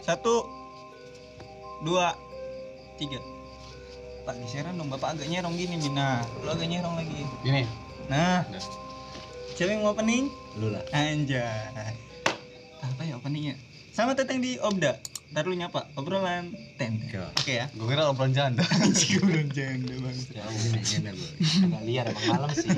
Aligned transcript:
Satu, 0.00 0.48
dua, 1.84 2.16
tiga. 2.96 3.20
Pak 4.24 4.36
geseran 4.44 4.76
dong, 4.76 4.88
bapak 4.92 5.16
agak 5.16 5.28
nyerong 5.28 5.56
gini, 5.56 5.76
Mina. 5.80 6.24
Lo 6.44 6.56
agak 6.56 6.68
nyerong 6.68 6.96
lagi. 6.96 7.24
Ini. 7.44 7.62
Nah, 8.08 8.44
siapa 9.56 9.70
yang 9.76 9.84
mau 9.84 9.92
opening? 9.92 10.28
Lu 10.56 10.72
lah. 10.72 10.84
Anjay. 10.92 11.94
Apa 12.80 13.00
ya 13.04 13.20
openingnya? 13.20 13.60
Selamat 13.92 14.24
datang 14.24 14.40
di 14.40 14.56
Obda. 14.60 14.96
Ntar 15.30 15.46
lu 15.46 15.54
nyapa, 15.54 15.86
obrolan 15.94 16.50
tenda. 16.74 17.06
Oke. 17.06 17.18
Oke 17.38 17.52
ya. 17.62 17.66
Gue 17.70 17.86
kira 17.86 18.10
obrolan 18.10 18.34
janda. 18.34 18.66
Obrolan 19.22 19.48
janda 19.54 19.94
bang. 19.94 20.18
Ya 20.34 20.42
mungkin 20.48 20.72
agenda 20.74 21.10
gue. 21.14 21.30
agak 21.70 21.82
liar 21.86 22.04
emang 22.10 22.26
malam 22.34 22.50
sih 22.50 22.68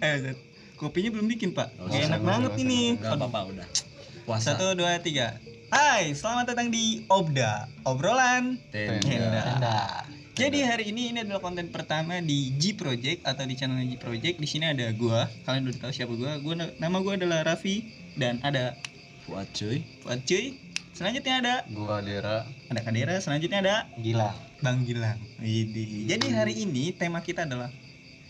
Eh, 0.00 0.32
kopinya 0.80 1.10
belum 1.12 1.28
bikin 1.28 1.52
pak. 1.52 1.76
Nggak 1.76 1.92
usah, 1.92 2.00
enak 2.08 2.20
nggak 2.20 2.24
banget 2.24 2.52
ini. 2.64 2.80
Enggak 2.96 3.20
apa-apa 3.20 3.40
udah. 3.52 3.66
Puasa. 4.24 4.56
Satu, 4.56 4.72
dua, 4.72 4.96
tiga. 5.04 5.36
Hai, 5.74 6.14
selamat 6.14 6.54
datang 6.54 6.70
di 6.70 7.02
Obda, 7.10 7.66
obrolan 7.82 8.62
Tenda. 8.70 9.02
tenda. 9.02 9.42
tenda 9.42 9.78
Jadi 10.38 10.62
hari 10.62 10.94
ini 10.94 11.10
ini 11.10 11.26
adalah 11.26 11.42
konten 11.42 11.66
pertama 11.74 12.22
di 12.22 12.54
G 12.62 12.78
Project 12.78 13.26
atau 13.26 13.42
di 13.42 13.58
channel 13.58 13.82
G 13.82 13.98
Project. 13.98 14.38
Di 14.38 14.46
sini 14.46 14.70
ada 14.70 14.86
gua. 14.94 15.26
Kalian 15.42 15.66
udah 15.66 15.82
tahu 15.82 15.90
siapa 15.90 16.14
gua. 16.14 16.38
Gua 16.38 16.54
nama 16.78 17.02
gua 17.02 17.18
adalah 17.18 17.42
Raffi 17.42 17.90
dan 18.14 18.38
ada 18.46 18.78
Buat 19.26 19.50
cuy. 19.50 19.82
Fuad 20.06 20.22
Cuy. 20.22 20.62
Selanjutnya 20.94 21.42
ada 21.42 21.54
Gua 21.74 21.98
Dera. 21.98 22.46
ada 22.70 22.78
Kadera. 22.78 23.18
Selanjutnya 23.18 23.58
ada 23.58 23.76
gila 23.98 24.30
Bang 24.62 24.86
Gilang. 24.86 25.18
Widih. 25.42 26.06
Jadi 26.06 26.30
hari 26.30 26.54
ini 26.54 26.94
tema 26.94 27.18
kita 27.18 27.50
adalah 27.50 27.74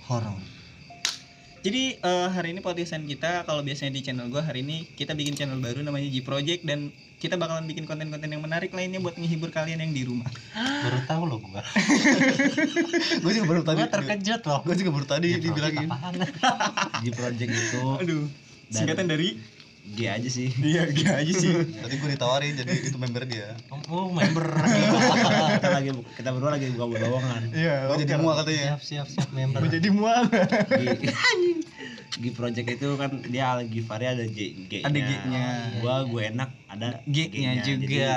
horor. 0.08 0.53
Jadi 1.64 1.96
eh, 1.96 2.28
hari 2.28 2.52
ini 2.52 2.60
podcastan 2.60 3.08
kita 3.08 3.48
kalau 3.48 3.64
biasanya 3.64 3.96
di 3.96 4.04
channel 4.04 4.28
gua 4.28 4.44
hari 4.44 4.60
ini 4.60 4.84
kita 5.00 5.16
bikin 5.16 5.32
channel 5.32 5.56
baru 5.64 5.80
namanya 5.80 6.12
G 6.12 6.20
Project 6.20 6.68
dan 6.68 6.92
kita 7.16 7.40
bakalan 7.40 7.64
bikin 7.64 7.88
konten-konten 7.88 8.28
yang 8.28 8.44
menarik 8.44 8.68
lainnya 8.76 9.00
buat 9.00 9.16
menghibur 9.16 9.48
kalian 9.48 9.80
yang 9.80 9.96
di 9.96 10.04
rumah. 10.04 10.28
baru 10.52 11.00
tahu 11.08 11.24
loh 11.24 11.40
gua 11.40 11.64
Gue 13.24 13.32
juga 13.32 13.46
baru 13.48 13.62
tadi. 13.64 13.80
gua 13.80 13.88
terkejut 13.88 14.42
loh 14.44 14.60
Gue 14.60 14.76
juga 14.76 14.90
baru 14.92 15.06
tadi 15.08 15.28
dibilangin. 15.40 15.88
Di 17.00 17.10
project 17.16 17.50
itu 17.56 17.84
Aduh. 17.96 18.24
Singkatan 18.68 19.08
dari 19.08 19.40
G 19.84 20.08
aja 20.08 20.28
sih. 20.32 20.48
Iya, 20.64 20.88
gak 20.88 21.16
aja 21.20 21.32
sih. 21.36 21.52
Tadi 21.52 21.94
gue 22.00 22.10
ditawarin 22.16 22.56
jadi 22.56 22.72
itu 22.72 22.96
member 22.96 23.28
dia. 23.28 23.52
oh 23.92 24.08
member 24.08 24.48
kita 25.60 25.68
lagi 25.68 25.90
kita 26.16 26.28
berdua 26.32 26.50
lagi 26.56 26.72
buka 26.72 26.84
bohongan. 26.88 27.42
Iya, 27.52 27.92
Gue 27.92 27.96
jadi 28.00 28.16
muak 28.16 28.40
katanya. 28.40 28.80
siap 28.80 28.80
siap 28.80 29.06
siap 29.12 29.28
member 29.36 29.60
Mau 29.60 29.68
jadi 29.68 29.88
mual. 29.92 30.24
G, 30.72 30.84
G 32.20 32.24
project 32.32 32.68
itu 32.80 32.88
kan 32.96 33.10
dia 33.28 33.60
lagi 33.60 33.80
Fari 33.84 34.06
ada 34.08 34.24
G, 34.24 34.38
G 34.72 34.72
Ada 34.80 34.98
G-nya. 34.98 35.46
Gua 35.84 36.08
gue 36.08 36.22
enak 36.32 36.50
ada 36.72 37.04
G-nya 37.04 37.60
juga. 37.60 38.16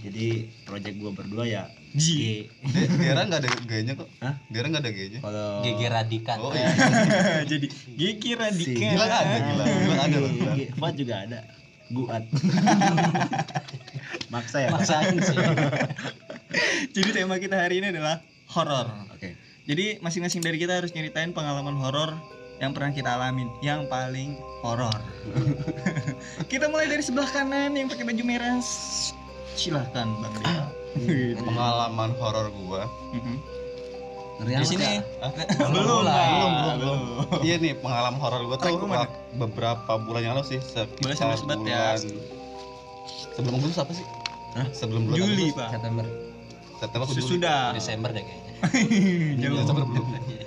Jadi, 0.00 0.08
jadi 0.08 0.26
project 0.64 0.96
gua 0.96 1.10
berdua 1.12 1.44
ya 1.44 1.68
G. 1.96 2.04
G. 2.04 2.12
De- 2.60 2.92
Dera 3.00 3.24
nggak 3.24 3.40
ada 3.40 3.48
gayanya 3.64 3.94
kok. 3.96 4.08
Hah? 4.20 4.34
Dera 4.52 4.66
nggak 4.68 4.82
ada 4.84 4.92
gayanya. 4.92 5.20
Kalau 5.24 5.48
GG 5.64 5.80
Radika 5.88 6.34
Oh 6.36 6.52
iya. 6.52 6.68
jadi 7.50 7.66
Gigi 7.96 8.32
radikal. 8.36 8.92
Gila 8.92 9.06
ada, 9.08 9.36
gila. 9.40 9.64
Gila 9.64 9.94
ada 10.04 10.16
loh. 10.20 10.30
Fuad 10.76 10.94
juga 11.00 11.14
ada. 11.24 11.38
Guat. 11.88 12.24
Maksa 14.34 14.58
ya. 14.66 14.68
Maksain 14.74 15.16
sih 15.22 15.36
Jadi 16.96 17.10
tema 17.16 17.40
kita 17.40 17.56
hari 17.56 17.80
ini 17.80 17.96
adalah 17.96 18.20
horor. 18.52 18.92
Oke. 19.16 19.32
Jadi 19.64 19.96
masing-masing 20.04 20.44
dari 20.44 20.60
kita 20.60 20.76
harus 20.76 20.92
nyeritain 20.92 21.32
pengalaman 21.32 21.74
horor 21.80 22.12
yang 22.56 22.72
pernah 22.72 22.92
kita 22.92 23.20
alamin, 23.20 23.52
yang 23.60 23.84
paling 23.88 24.36
horor. 24.64 24.96
kita 26.48 26.72
mulai 26.72 26.88
dari 26.88 27.04
sebelah 27.04 27.28
kanan 27.28 27.76
yang 27.76 27.88
pakai 27.88 28.04
baju 28.04 28.22
merah. 28.24 28.60
Silahkan 29.56 30.08
Bang. 30.20 30.34
Pengalaman 31.38 32.10
horor 32.16 32.46
gua. 32.54 32.82
Ngeri 34.36 34.52
Di 34.52 34.66
sini 34.68 34.84
ya? 34.84 35.00
belum 35.64 36.04
lah. 36.04 36.24
Belum, 36.28 36.52
belum, 36.52 36.76
belum. 36.76 36.98
Iya 37.40 37.54
nih 37.56 37.72
pengalaman 37.76 38.18
horor 38.20 38.40
gua 38.44 38.56
tuh 38.56 38.76
wak- 38.84 39.16
beberapa 39.34 39.92
bulan 39.96 40.20
yang 40.22 40.34
lalu 40.36 40.56
sih. 40.56 40.60
Boleh 41.00 41.16
Sekitar 41.16 41.40
ya. 41.64 41.96
bulan. 41.96 41.98
Sebelum 43.36 43.52
Agustus 43.56 43.78
apa 43.80 43.92
sih? 43.92 44.06
Hah? 44.56 44.66
Sebelum 44.72 45.00
bulan 45.08 45.16
Juli. 45.18 45.46
Pak. 45.52 45.68
September. 45.72 46.04
September? 46.76 47.06
Sesudah. 47.08 47.62
Desember 47.72 48.10
deh 48.12 48.24
kayaknya 48.24 48.52
Jauh. 49.44 49.56
Desember 49.60 49.84
belum. 49.84 50.06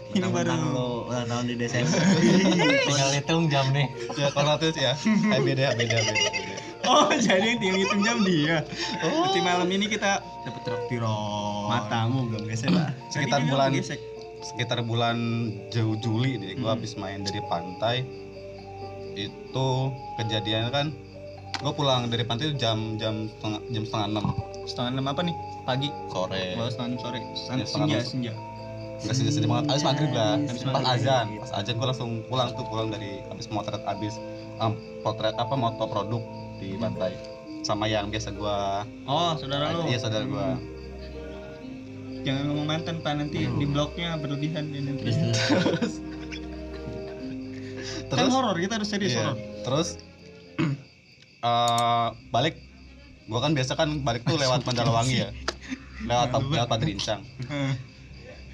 Ini 0.09 0.25
baru 0.25 0.53
lo 0.73 0.89
ulang 1.05 1.29
tahun 1.29 1.45
di 1.45 1.55
Desember. 1.57 1.97
tinggal 2.89 3.09
hitung 3.13 3.45
jam 3.45 3.69
nih 3.69 3.85
ya 4.17 4.29
kalau 4.33 4.57
ya. 4.57 4.93
Eh, 5.33 5.39
beda, 5.41 5.73
beda, 5.73 5.97
beda, 5.97 5.97
beda. 6.01 6.48
Oh, 6.89 7.05
jadi 7.13 7.53
yang 7.53 7.77
hitung 7.77 8.01
jam 8.01 8.17
dia. 8.23 8.66
Oh. 9.00 9.23
Berarti 9.23 9.39
malam 9.39 9.69
ini 9.69 9.85
kita 9.85 10.17
dapat 10.41 10.61
traktiran. 10.63 11.69
Matamu 11.69 12.19
belum 12.27 12.44
gesek 12.45 12.69
lah. 12.69 12.89
Sekitar 13.07 13.45
bulan 13.45 13.69
gesek. 13.72 14.00
sekitar 14.41 14.79
bulan 14.81 15.17
jauh 15.67 16.00
Juli 16.00 16.35
deh 16.35 16.55
gua 16.55 16.72
Hmm. 16.72 16.73
habis 16.73 16.95
main 16.95 17.22
dari 17.22 17.44
pantai 17.44 18.07
itu 19.13 19.67
kejadiannya 20.16 20.72
kan 20.72 20.88
gue 21.59 21.73
pulang 21.75 22.07
dari 22.07 22.23
pantai 22.23 22.47
itu 22.47 22.55
jam 22.55 22.95
jam 22.95 23.27
setengah 23.29 23.59
jam 23.69 23.83
setengah 23.83 24.07
enam 24.07 24.25
Setengah 24.63 24.89
enam 24.95 25.06
apa 25.07 25.21
nih? 25.21 25.35
Pagi. 25.66 25.89
sore 26.07 26.56
Oh, 26.56 26.69
setengah 26.69 26.88
enam 26.88 27.00
sore. 27.00 27.19
Setengah 27.33 27.57
Ya, 27.57 27.66
setengah 27.66 27.88
senja, 27.89 28.00
senja. 28.01 28.33
nggak 29.00 29.13
sih 29.13 29.23
sedih 29.27 29.47
banget 29.47 29.63
habis 29.67 29.83
maghrib 29.83 30.11
lah 30.11 30.35
Habis 30.39 30.61
pas 30.61 30.83
azan 30.89 31.25
pas 31.39 31.51
azan 31.56 31.73
gue 31.75 31.88
langsung 31.88 32.09
pulang 32.25 32.47
tuh 32.51 32.63
pulang 32.63 32.88
dari 32.88 33.19
habis 33.27 33.47
motret 33.47 33.83
habis 33.83 34.16
um, 34.57 34.71
potret 35.01 35.31
apa 35.33 35.51
moto 35.51 35.83
produk 35.83 36.23
di 36.59 36.75
pantai 36.75 37.15
sama 37.61 37.85
yang 37.85 38.07
biasa 38.07 38.31
gua 38.31 38.83
Oh, 39.03 39.33
saudara 39.35 39.71
lu. 39.73 39.87
iya 39.87 39.97
saudara 39.97 40.23
gua 40.23 40.59
Jangan 42.19 42.51
ngomong 42.51 42.67
mantan 42.67 42.99
Pak 42.99 43.13
nanti 43.15 43.47
di 43.47 43.63
blognya 43.63 44.19
berlebihan 44.19 44.67
ya 44.69 44.83
nanti. 44.83 45.07
Kan 48.09 48.15
terus 48.19 48.33
horor, 48.33 48.57
kita 48.57 48.75
harus 48.75 48.89
serius 48.89 49.15
Iya. 49.15 49.23
horor. 49.23 49.35
Terus 49.63 49.87
eh 51.47 52.07
balik 52.29 52.59
gua 53.25 53.39
kan 53.39 53.55
biasa 53.55 53.71
kan 53.73 54.03
balik 54.03 54.27
tuh 54.27 54.35
lewat 54.35 54.67
Mandalawangi 54.67 55.15
ya. 55.15 55.29
Lewat 56.03 56.35
lewat 56.43 56.67
Padrincang. 56.67 57.23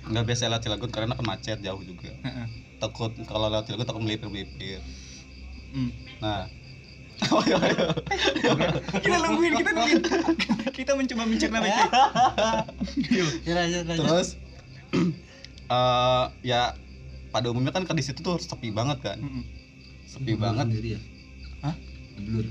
Nggak 0.06 0.24
biasa 0.24 0.46
lewat 0.46 0.62
Cilegon 0.62 0.92
karena 0.94 1.18
kan 1.18 1.26
macet 1.26 1.58
jauh 1.60 1.82
juga. 1.82 2.14
Heeh. 2.22 2.46
Takut 2.78 3.18
kalau 3.26 3.50
lewat 3.50 3.66
Cilegon 3.66 3.88
takut 3.88 4.02
melipir-melipir. 4.04 4.78
Hmm. 5.74 5.90
Nah. 6.22 6.46
Oh, 7.32 7.42
iya, 7.48 7.56
iya. 7.64 7.88
Kita 9.00 9.18
nungguin, 9.24 9.54
kita 9.56 9.72
nungguin. 9.72 10.02
kita 10.76 10.92
mencoba 11.00 11.24
mencerna 11.24 11.60
ya 11.64 13.54
lanjut 13.56 13.84
lanjut 13.88 14.04
Terus 14.04 14.28
eh 15.76 16.26
ya 16.44 16.76
pada 17.32 17.48
umumnya 17.52 17.72
kan 17.72 17.88
di 17.88 18.04
situ 18.04 18.20
tuh 18.20 18.36
sepi 18.36 18.76
banget 18.76 19.00
kan. 19.00 19.18
Sepi 20.08 20.36
banget. 20.36 20.68
Sendiri 20.68 20.90
ya? 20.96 21.02
Hah? 21.64 21.76
Blur. 22.20 22.48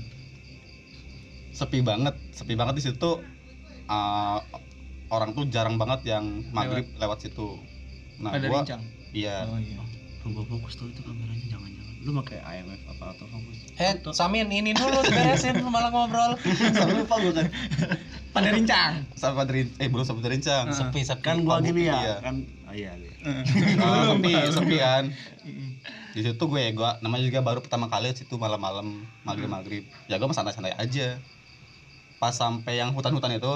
sepi 1.55 1.79
banget 1.79 2.19
sepi 2.35 2.51
banget 2.59 2.75
di 2.75 2.83
situ 2.83 3.23
uh, 3.87 4.39
orang 5.07 5.31
tuh 5.31 5.47
jarang 5.47 5.79
banget 5.79 6.03
yang 6.11 6.43
maghrib 6.51 6.83
lewat, 6.99 7.23
situ 7.23 7.55
nah 8.19 8.35
Pada 8.35 8.47
gua 8.51 8.59
rincang. 8.63 8.83
iya 9.15 9.47
Oh 9.47 9.55
iya. 9.55 9.79
Coba 10.25 10.41
fokus 10.43 10.73
tuh 10.73 10.89
itu 10.89 10.99
kameranya 10.99 11.45
jangan-jangan. 11.47 11.93
Lu 12.01 12.11
pakai 12.17 12.37
IMF 12.41 12.81
apa 12.87 13.05
atau 13.13 13.25
fokus? 13.29 13.57
eh 13.75 13.93
Samin 14.09 14.49
ini 14.49 14.71
dulu 14.71 15.03
beresin 15.03 15.61
malah 15.67 15.91
ngobrol 15.91 16.33
sampai 16.71 16.95
lupa 16.95 17.15
gua 17.17 17.33
kan 17.35 17.47
Pada 18.31 18.49
rincang. 18.49 19.03
sampai 19.13 19.35
Padrin 19.37 19.67
eh 19.75 19.85
belum 19.85 20.01
sampai 20.01 20.21
Padrincang 20.23 20.63
Ah. 20.65 20.73
sepi 20.73 21.01
sepi 21.01 21.21
Kan 21.21 21.43
gua 21.43 21.59
gini 21.59 21.85
ya, 21.85 21.95
iya. 21.95 22.15
kan 22.19 22.35
oh 22.65 22.73
iya. 22.73 22.91
iya. 22.95 23.11
Ah, 23.77 24.03
sepi 24.09 24.31
sepi 24.49 24.75
kan 24.77 25.03
Mm-mm. 25.43 25.69
di 26.15 26.21
situ 26.21 26.39
gue 26.41 26.63
gua 26.71 26.95
namanya 26.99 27.23
juga 27.23 27.39
baru 27.41 27.59
pertama 27.59 27.85
kali 27.85 28.09
di 28.09 28.23
situ 28.23 28.35
malam-malam 28.35 28.87
maghrib 29.21 29.45
maghrib 29.45 29.83
ya 30.07 30.15
gue 30.15 30.25
santai-santai 30.25 30.71
aja 30.73 31.19
pas 32.15 32.31
sampai 32.31 32.79
yang 32.79 32.89
hutan-hutan 32.91 33.35
itu 33.35 33.53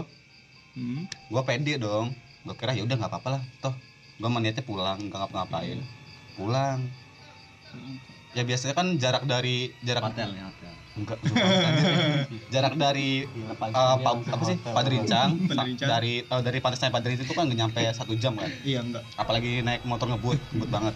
Hmm. 0.70 1.10
gue 1.10 1.42
pede 1.44 1.76
dong 1.76 2.14
gue 2.46 2.54
kira 2.54 2.72
ya 2.72 2.86
udah 2.86 2.96
nggak 2.96 3.10
apa-apa 3.10 3.30
lah 3.36 3.42
toh 3.60 3.74
gue 4.16 4.30
niatnya 4.30 4.62
pulang 4.62 5.02
nggak 5.02 5.18
ngapa-ngapain 5.18 5.82
pulang 6.40 6.88
ya 8.32 8.42
biasanya 8.42 8.74
kan 8.74 8.96
jarak 8.96 9.26
dari 9.26 9.74
jarak 9.82 10.06
Hotel 10.06 10.30
ya, 10.32 10.46
hotel. 10.46 10.74
enggak 10.96 11.18
jarak 12.54 12.74
dari 12.76 13.26
Iya, 13.26 13.52
eh, 13.52 13.98
pa- 13.98 14.24
apa 14.26 14.44
sih 14.44 14.58
Padrincang 14.60 15.30
dari 15.78 16.22
eh, 16.22 16.42
dari 16.42 16.58
pantai 16.58 16.78
sampai 16.78 16.96
Padrincang 16.96 17.26
itu 17.26 17.34
kan 17.34 17.44
nggak 17.44 17.60
nyampe 17.60 17.80
satu 17.92 18.14
jam 18.16 18.34
kan 18.34 18.50
Iya 18.62 18.80
enggak. 18.82 19.04
apalagi 19.16 19.60
naik 19.60 19.84
motor 19.84 20.08
ngebut 20.08 20.40
ngebut 20.52 20.70
banget 20.70 20.96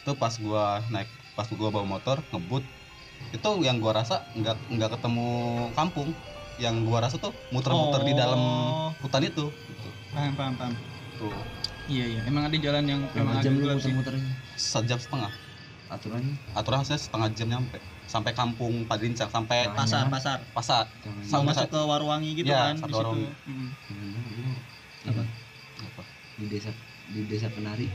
itu 0.00 0.12
pas 0.14 0.34
gua 0.36 0.64
naik 0.88 1.08
pas 1.32 1.48
gua 1.50 1.68
bawa 1.70 1.86
motor 1.88 2.20
ngebut 2.30 2.62
itu 3.30 3.48
yang 3.60 3.78
gua 3.78 3.96
rasa 3.96 4.20
nggak 4.32 4.56
nggak 4.70 4.90
ketemu 4.92 5.28
kampung 5.72 6.08
yang 6.56 6.84
gua 6.84 7.02
rasa 7.02 7.16
tuh 7.16 7.32
muter-muter 7.50 8.04
di 8.04 8.14
dalam 8.14 8.38
Oh. 8.38 8.90
hutan 9.00 9.22
itu 9.22 9.48
gitu. 9.50 9.88
Paham, 10.12 10.32
paham, 10.34 10.54
paham. 10.54 10.74
tuh 11.16 11.34
Iya, 11.84 12.04
iya. 12.08 12.20
Emang 12.24 12.48
ada 12.48 12.56
jalan 12.56 12.84
yang 12.84 13.00
Berapa 13.06 13.20
emang 13.20 13.36
jam 13.38 13.52
agak 13.52 13.60
lu 13.60 13.74
muter-muternya? 13.76 14.32
sejam 14.56 14.96
setengah. 14.96 15.32
Aturannya? 15.86 16.34
Aturan 16.56 16.80
saya 16.82 16.96
setengah 16.96 17.28
jam 17.36 17.48
nyampe. 17.50 17.76
Sampai 18.04 18.32
kampung 18.32 18.84
Padrincang 18.84 19.28
sampai 19.28 19.68
Ah. 19.68 19.76
pasar 19.76 20.08
pasar. 20.08 20.38
Pasar. 20.50 20.84
Mau 21.04 21.24
Sampai 21.24 21.52
masuk 21.52 21.68
ke 21.68 21.80
Warwangi 21.80 22.30
gitu 22.34 22.48
Iya, 22.48 22.72
kan 22.72 22.74
satu 22.78 22.88
di 22.88 22.94
situ. 22.94 23.20
Mm. 23.44 23.68
Hmm, 23.68 24.10
lu 24.34 24.52
Apa? 25.04 25.22
apa? 25.82 26.02
Di 26.36 26.44
desa 26.48 26.70
di 27.04 27.20
desa 27.28 27.48
penari. 27.48 27.86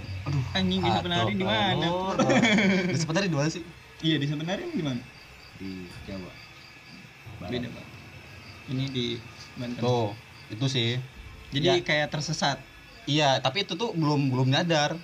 Anjing 0.53 0.81
bisa 0.81 0.99
penari 1.01 1.33
di 1.33 1.45
mana? 1.45 1.87
Di 2.85 2.97
sebentar 3.01 3.21
di 3.21 3.33
mana 3.33 3.49
sih? 3.49 3.63
Iya 3.99 4.15
di 4.17 4.25
penari 4.29 4.63
di 4.69 4.83
mana? 4.85 5.01
Di 5.57 5.69
Jawa. 6.05 6.31
Barat. 7.39 7.49
beda 7.49 7.67
pak. 7.73 7.85
Ini 8.69 8.85
di 8.89 9.05
Banten. 9.57 9.81
Tuh 9.81 10.13
itu 10.49 10.65
sih. 10.69 10.89
Jadi 11.49 11.65
Ya. 11.65 11.81
kayak 11.81 12.13
tersesat 12.13 12.61
iya 13.05 13.39
tapi 13.39 13.63
itu 13.63 13.75
tuh 13.75 13.93
belum 13.95 14.31
belum 14.33 14.47
nyadar. 14.51 14.97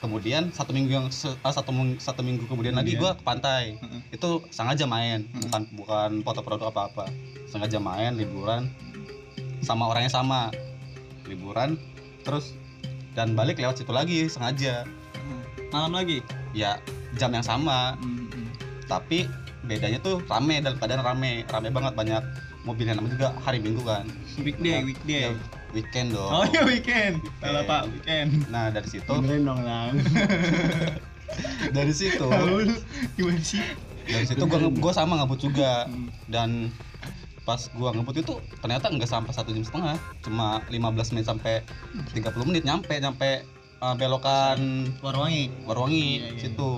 Kemudian 0.00 0.52
satu 0.52 0.76
minggu 0.76 0.92
yang 0.92 1.06
ah, 1.40 1.48
satu 1.48 1.72
ming- 1.72 1.96
satu 1.96 2.20
minggu 2.20 2.44
kemudian 2.44 2.76
lagi 2.76 2.92
gua 3.00 3.16
ke 3.16 3.24
pantai. 3.24 3.80
Itu 4.12 4.44
sengaja 4.52 4.84
main 4.84 5.24
bukan 5.48 5.62
bukan 5.72 6.10
foto 6.20 6.44
produk 6.44 6.68
apa 6.68 6.92
apa 6.92 7.04
sengaja 7.48 7.80
main 7.80 8.12
liburan 8.12 8.68
sama 9.64 9.88
orangnya 9.88 10.12
sama. 10.12 10.52
Liburan 11.24 11.80
terus 12.20 12.52
dan 13.16 13.32
balik 13.32 13.56
lewat 13.56 13.80
situ 13.80 13.96
lagi 13.96 14.28
sengaja. 14.28 14.84
Malam 15.72 15.96
lagi? 15.96 16.20
Ya 16.52 16.76
jam 17.16 17.32
yang 17.32 17.42
sama. 17.46 17.96
Mm, 17.98 18.28
mm. 18.28 18.48
tapi 18.84 19.24
bedanya 19.64 19.96
tuh 20.04 20.20
rame 20.28 20.60
dalam 20.60 20.76
keadaan 20.76 21.00
rame. 21.00 21.48
Rame 21.48 21.72
banget 21.72 21.96
banyak. 21.96 22.22
Mobil 22.68 22.88
yang 22.88 23.00
namanya 23.00 23.16
juga 23.16 23.28
hari 23.40 23.60
minggu 23.60 23.80
kan. 23.84 24.04
Weekday 24.36 24.72
Ya, 24.72 24.80
weekday. 24.84 25.20
ya, 25.28 25.30
weekend 25.74 26.14
dong. 26.14 26.30
Oh 26.30 26.44
iya 26.48 26.62
weekend. 26.62 27.18
Weekend. 27.20 27.42
salah 27.42 27.62
pak 27.66 27.82
weekend. 27.90 28.30
Nah 28.48 28.70
dari 28.70 28.88
situ 28.88 29.10
benerin 29.10 29.42
dong 29.44 29.60
lang 29.66 29.92
dari 31.76 31.92
situ 31.92 32.28
gimana 33.18 33.42
sih? 33.42 33.62
dari 34.06 34.24
situ 34.28 34.44
gua 34.46 34.70
gua 34.70 34.92
sama 34.94 35.18
ngebut 35.20 35.40
juga. 35.42 35.90
Mm. 35.90 36.08
dan 36.30 36.50
pas 37.44 37.60
gua 37.76 37.92
ngebut 37.92 38.24
itu 38.24 38.34
ternyata 38.62 38.88
nggak 38.88 39.10
sampai 39.10 39.32
satu 39.34 39.50
jam 39.52 39.64
setengah. 39.66 39.96
Cuma 40.24 40.62
15 40.70 41.12
menit 41.12 41.26
sampai 41.28 41.60
30 42.14 42.48
menit 42.48 42.62
nyampe 42.64 42.94
nyampe 42.96 43.44
uh, 43.82 43.94
belokan 43.98 44.88
Warwangi. 45.02 45.50
Warwangi 45.66 46.04
Iya, 46.22 46.28
iya. 46.32 46.40
situ. 46.40 46.72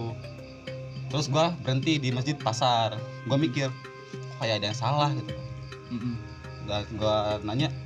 Terus 1.12 1.26
gua 1.31 1.54
berhenti 1.62 2.00
di 2.02 2.10
masjid 2.10 2.34
pasar. 2.34 2.98
Gua 3.31 3.38
mikir 3.38 3.70
"Kok 3.70 4.43
kayak 4.43 4.58
ada 4.62 4.66
yang 4.72 4.78
salah 4.78 5.10
gitu. 5.14 5.34
Mm, 5.93 5.98
mm. 6.02 6.16
dan 6.66 6.82
gua 6.98 7.38
nanya 7.46 7.70
ya 7.70 7.86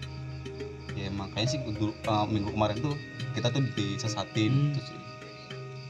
makanya 1.21 1.49
sih 1.53 1.61
dulu, 1.61 1.93
uh, 2.09 2.25
minggu 2.25 2.49
kemarin 2.57 2.77
tuh 2.81 2.95
kita 3.37 3.53
tuh 3.53 3.61
disesatin. 3.77 4.53
Hmm. 4.53 4.73
gitu 4.73 4.81
sih 4.89 4.99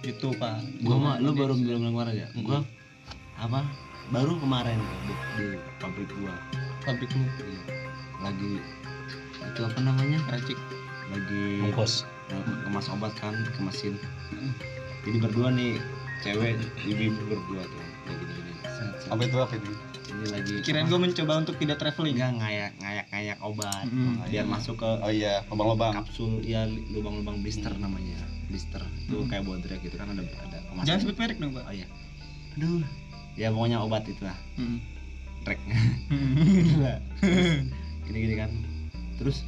gitu 0.00 0.28
pak. 0.40 0.58
Gua 0.80 0.96
mah 0.96 1.14
lu 1.20 1.36
baru 1.36 1.52
bilang 1.54 1.92
kemarin 1.92 2.24
ya? 2.24 2.28
Mm-mm. 2.32 2.44
gua 2.48 2.58
apa? 3.36 3.60
Baru 4.10 4.34
kemarin 4.40 4.80
di, 5.06 5.14
di 5.36 5.46
pabrik 5.78 6.08
gua. 6.18 6.34
Pabrik 6.82 7.12
lu? 7.12 7.22
Iya. 7.46 7.62
lagi 8.20 8.52
itu 9.40 9.60
apa 9.64 9.78
namanya? 9.80 10.18
Racik 10.28 10.56
lagi 11.10 11.44
Bungkus. 11.66 12.06
kemas 12.64 12.86
obat 12.88 13.12
kan 13.18 13.34
kemasin 13.58 13.98
Mm. 14.30 14.54
jadi 15.02 15.16
berdua 15.26 15.50
nih 15.50 15.82
cewek 16.22 16.54
ibu 16.86 17.10
berdua 17.26 17.66
tuh 17.66 17.82
lagi 18.06 18.24
gini 18.30 18.52
apa 19.10 19.22
itu 19.26 19.36
apa 19.42 19.54
itu 19.58 19.70
ini 20.10 20.26
lagi 20.28 20.54
kirain 20.60 20.86
gue 20.86 20.98
mencoba 20.98 21.32
untuk 21.38 21.54
tidak 21.56 21.78
traveling. 21.78 22.14
Enggak 22.14 22.32
ngayak 22.36 22.70
ngayak 22.76 23.06
ngayak 23.08 23.38
obat 23.40 23.86
Mm. 23.86 24.14
biar 24.26 24.44
masuk 24.44 24.74
ke 24.76 24.88
oh 24.98 25.08
iya 25.08 25.42
lubang-lubang. 25.46 25.92
kapsul 25.94 26.42
ya 26.42 26.64
lubang-lubang 26.66 27.40
blister 27.40 27.70
Hmm. 27.70 27.82
namanya. 27.82 28.18
Blister. 28.46 28.82
Itu 29.00 29.16
Hmm. 29.16 29.28
kayak 29.28 29.44
bodrek 29.44 29.80
gitu 29.80 29.94
kan 29.94 30.10
ada 30.10 30.22
ada 30.22 30.58
kemasan 30.64 30.84
jangan 30.84 31.00
sebut 31.00 31.16
merek 31.16 31.38
dong 31.38 31.52
pak. 31.52 31.64
Oh 31.64 31.72
iya. 31.72 31.86
Aduh. 32.54 32.82
Ya 33.34 33.48
pokoknya 33.48 33.78
obat 33.80 34.04
itu 34.04 34.22
lah 34.22 34.36
Mm. 34.56 34.78
trek 35.42 35.58
Mm. 36.10 36.32
Gila. 36.66 36.94
gini 38.06 38.18
gini 38.20 38.34
kan. 38.36 38.50
Terus 39.16 39.46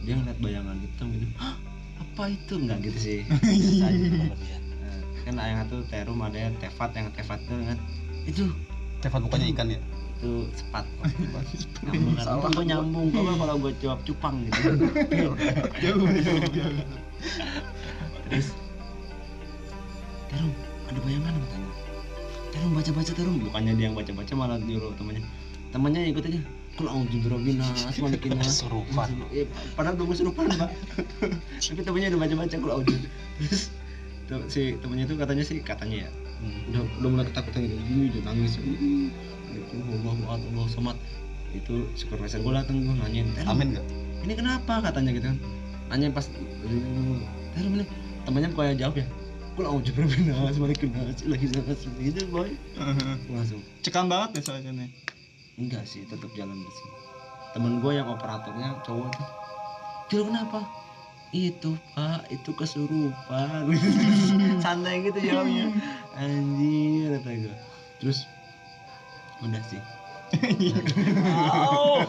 dia 0.00 0.14
ngeliat 0.14 0.38
bayangan 0.38 0.76
hitam 0.78 1.06
gitu. 1.10 1.26
"Hah, 1.34 1.56
apa 1.98 2.22
itu? 2.28 2.54
Enggak 2.54 2.78
gitu 2.84 2.98
sih. 3.00 3.18
Biasa 3.26 3.84
aja. 3.84 4.06
Berlebihan. 4.06 4.62
Nah, 4.78 4.98
kan 5.26 5.34
yang 5.36 5.58
satu 5.64 5.76
terum 5.86 6.20
ada 6.20 6.38
yang 6.38 6.54
tefat 6.56 6.90
yang 6.94 7.08
tefat 7.10 7.38
itu 7.40 7.54
kan. 7.64 7.78
Itu. 8.24 8.44
Tevan 8.96 9.28
bukannya 9.28 9.52
ikan 9.52 9.68
ya 9.68 9.78
itu 10.16 10.48
sepat 10.56 10.84
nyambung 11.84 12.16
kan 12.16 12.50
gue 12.56 12.64
nyambung 12.64 13.06
coba 13.12 13.30
kalau 13.36 13.54
gue 13.60 13.72
jawab 13.84 14.00
cupang 14.08 14.36
gitu? 14.48 14.60
Jauh 15.84 16.08
jauh 16.08 16.40
jauh 16.56 16.84
terus 18.26 18.48
terum 20.26 20.52
ada 20.88 20.98
bayangan 21.04 21.32
katanya 21.36 21.70
terum 22.50 22.70
baca 22.72 22.90
baca 22.96 23.12
terum 23.12 23.34
bukannya 23.38 23.72
dia 23.76 23.84
yang 23.92 23.96
baca 23.96 24.12
baca 24.16 24.32
malah 24.34 24.56
nyuruh 24.58 24.92
temannya. 24.96 25.22
Temannya 25.70 26.08
ikut 26.10 26.24
aja. 26.24 26.40
Kalau 26.76 26.90
mau 26.92 27.04
jujur 27.08 27.32
binas 27.40 27.72
malikin 28.04 28.36
Kesurupan. 28.36 29.08
ya, 29.32 29.44
padahal 29.76 29.96
belum 29.96 30.08
kesurupan 30.12 30.44
pak. 30.56 30.70
Tapi 31.60 31.80
temannya 31.84 32.08
udah 32.16 32.20
baca 32.24 32.34
baca 32.40 32.56
kalau 32.56 32.74
aujud 32.80 33.00
terus 33.36 33.70
si 34.50 34.74
temannya 34.82 35.06
itu 35.06 35.14
katanya 35.14 35.44
sih 35.46 35.62
katanya 35.62 36.08
ya 36.08 36.10
udah 36.72 36.82
udah 36.98 37.08
mulai 37.14 37.26
ketakutan 37.30 37.60
gitu. 37.68 37.76
Gini 37.84 38.04
udah 38.10 38.22
nangis 38.32 38.52
itu 39.56 39.76
Allah 39.80 40.14
Allah 40.28 40.48
Allah 40.52 40.66
somat 40.68 40.96
itu 41.54 41.88
supervisor 41.96 42.44
gue 42.44 42.52
datang 42.52 42.84
gue 42.84 42.92
"Terum, 42.92 43.48
amin 43.48 43.66
gak 43.72 43.86
ini 44.26 44.34
kenapa? 44.34 44.82
katanya 44.82 45.14
gitu 45.14 45.26
kan. 45.30 45.38
Nanya 45.94 46.10
pas 46.10 46.26
Terum 46.26 47.72
ini 47.78 47.84
temannya 48.26 48.50
bukannya 48.52 48.76
jawab 48.76 48.98
ya? 48.98 49.06
Gue 49.56 49.64
langsung 49.64 50.04
binas 50.04 50.56
malikin 50.60 50.90
lagi 51.30 51.46
nas 51.48 51.80
gitu 51.96 52.20
boy. 52.28 52.50
Langsung 53.30 53.62
cekam 53.80 54.10
banget 54.10 54.40
deh 54.40 54.42
soalnya 54.44 54.90
enggak 55.56 55.88
sih 55.88 56.04
tetap 56.04 56.28
jalan 56.36 56.52
bersih 56.60 56.88
temen 57.56 57.80
gue 57.80 57.92
yang 57.96 58.12
operatornya 58.12 58.76
cowok 58.84 59.08
tuh 59.16 59.28
Jul 60.06 60.22
kenapa? 60.30 60.62
Itu 61.34 61.74
pak 61.96 62.30
itu 62.30 62.54
kesurupan. 62.54 63.66
Santai 64.62 65.02
gitu 65.02 65.18
jawabnya. 65.18 65.74
Anjir 66.14 67.18
kata 67.18 67.30
gue 67.34 67.56
terus 67.98 68.28
udah 69.38 69.62
sih 69.64 69.80
Au. 70.26 72.02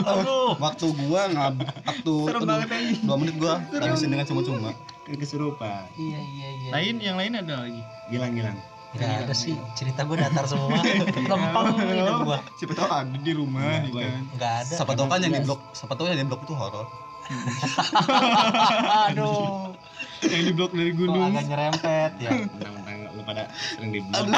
Aduh. 0.00 0.54
waktu 0.56 0.86
gua 1.00 1.26
ngab 1.26 1.54
waktu 1.82 2.12
serem 2.22 2.42
banget 2.44 2.68
aja 2.70 2.92
dua 3.00 3.16
menit 3.18 3.34
gua 3.34 3.54
habisin 3.72 4.08
dengan 4.08 4.22
cuma-cuma 4.24 4.70
kayak 5.02 5.18
kesurupan 5.18 5.82
Iya 5.92 6.20
iya 6.22 6.48
iya. 6.54 6.70
lain 6.70 6.94
yang 6.98 7.16
lain 7.16 7.32
ada 7.36 7.54
lagi 7.60 7.82
gilang 8.08 8.32
gilang 8.32 8.58
Gak 8.94 9.26
ada 9.26 9.34
sih. 9.34 9.58
Cerita 9.74 10.06
gue 10.06 10.14
datar 10.14 10.46
semua. 10.46 10.70
Lempeng 11.26 11.74
hidup 11.82 12.18
gua. 12.22 12.38
siapa 12.54 12.78
tahu 12.78 12.86
ada 12.86 13.10
di 13.18 13.32
rumah 13.34 13.82
Iya, 13.82 13.90
ya 13.90 14.06
kan 14.06 14.22
Gak 14.38 14.52
ada. 14.62 14.70
siapa 14.72 14.92
tahu 14.94 15.06
kan 15.08 15.18
yang 15.18 15.34
di 15.34 15.42
blok 15.42 15.60
siapa 15.74 15.92
tahu 15.92 16.06
yang 16.06 16.18
di 16.22 16.26
blok 16.30 16.40
itu 16.40 16.54
horor 16.54 16.86
Aduh. 19.10 19.74
yang 20.22 20.42
di 20.46 20.52
blok 20.52 20.70
dari 20.70 20.90
Kok 20.90 20.98
gunung 21.00 21.26
agak 21.28 21.44
nyerempet 21.44 22.10
ya. 22.18 22.30
mentang-mentang 22.38 22.96
lu 23.10 23.22
pada 23.24 23.42
sering 23.50 23.90
di 23.90 24.00
blog 24.00 24.30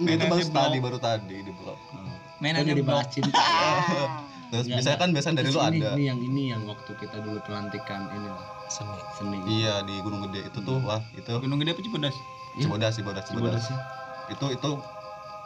Enggak, 0.00 0.16
itu 0.16 0.26
baru 0.26 0.44
tadi 0.48 0.78
baru 0.80 0.98
tadi 0.98 1.36
di 1.44 1.52
blok. 1.52 1.78
Main 2.40 2.56
aja 2.56 2.72
cinta 3.12 3.36
terus 4.50 4.66
biasanya 4.66 4.98
kan 4.98 5.08
biasanya 5.14 5.36
dari 5.44 5.54
Terus 5.54 5.62
lu 5.62 5.70
ini, 5.70 5.78
ada. 5.78 5.90
ini 5.94 6.04
yang 6.10 6.18
ini 6.18 6.42
yang 6.50 6.62
waktu 6.66 6.90
kita 6.98 7.22
dulu 7.22 7.38
pelantikan 7.46 8.10
ini 8.10 8.26
lah. 8.26 8.44
Seni. 8.66 8.98
seni. 9.14 9.38
Iya 9.46 9.86
di 9.86 9.94
gunung 10.02 10.26
gede 10.26 10.50
itu 10.50 10.58
tuh 10.64 10.82
wah 10.82 10.98
itu. 11.14 11.30
Gunung 11.38 11.62
gede 11.62 11.70
apa 11.76 11.82
cibodas? 11.86 12.16
Iya. 12.58 12.66
cibodas 12.66 12.92
cibodas 12.98 13.24
Coba 13.30 13.38
cibodas 13.38 13.62
sih 13.70 13.78
itu 14.30 14.46
itu 14.50 14.70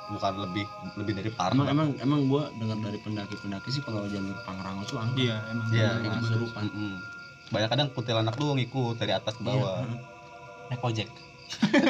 bukan 0.04 0.32
lebih 0.40 0.64
lebih 0.96 1.12
dari 1.20 1.30
parah 1.32 1.52
emang 1.52 1.68
emang 1.68 1.88
emang 2.00 2.20
gua 2.28 2.49
dengar 2.56 2.76
dari 2.80 2.96
pendaki-pendaki 3.00 3.68
sih 3.73 3.80
kalau 3.84 4.04
jalur 4.08 4.37
Pangrango 4.44 4.84
tuh 4.88 4.96
angker. 5.00 5.20
Iya 5.20 5.37
emang 5.52 5.66
Iya, 5.68 5.88
Cibodas. 6.00 6.20
kesurupan 6.25 6.64
Mm-mm. 6.73 6.94
banyak 7.52 7.68
kadang 7.68 7.88
kuntilanak 7.92 8.34
lu 8.40 8.56
ngikut 8.56 8.96
dari 8.96 9.12
atas 9.12 9.37
ke 9.37 9.42
bawah. 9.44 9.84
Iya, 9.84 9.96
Naik 10.73 10.80
ojek. 10.80 11.08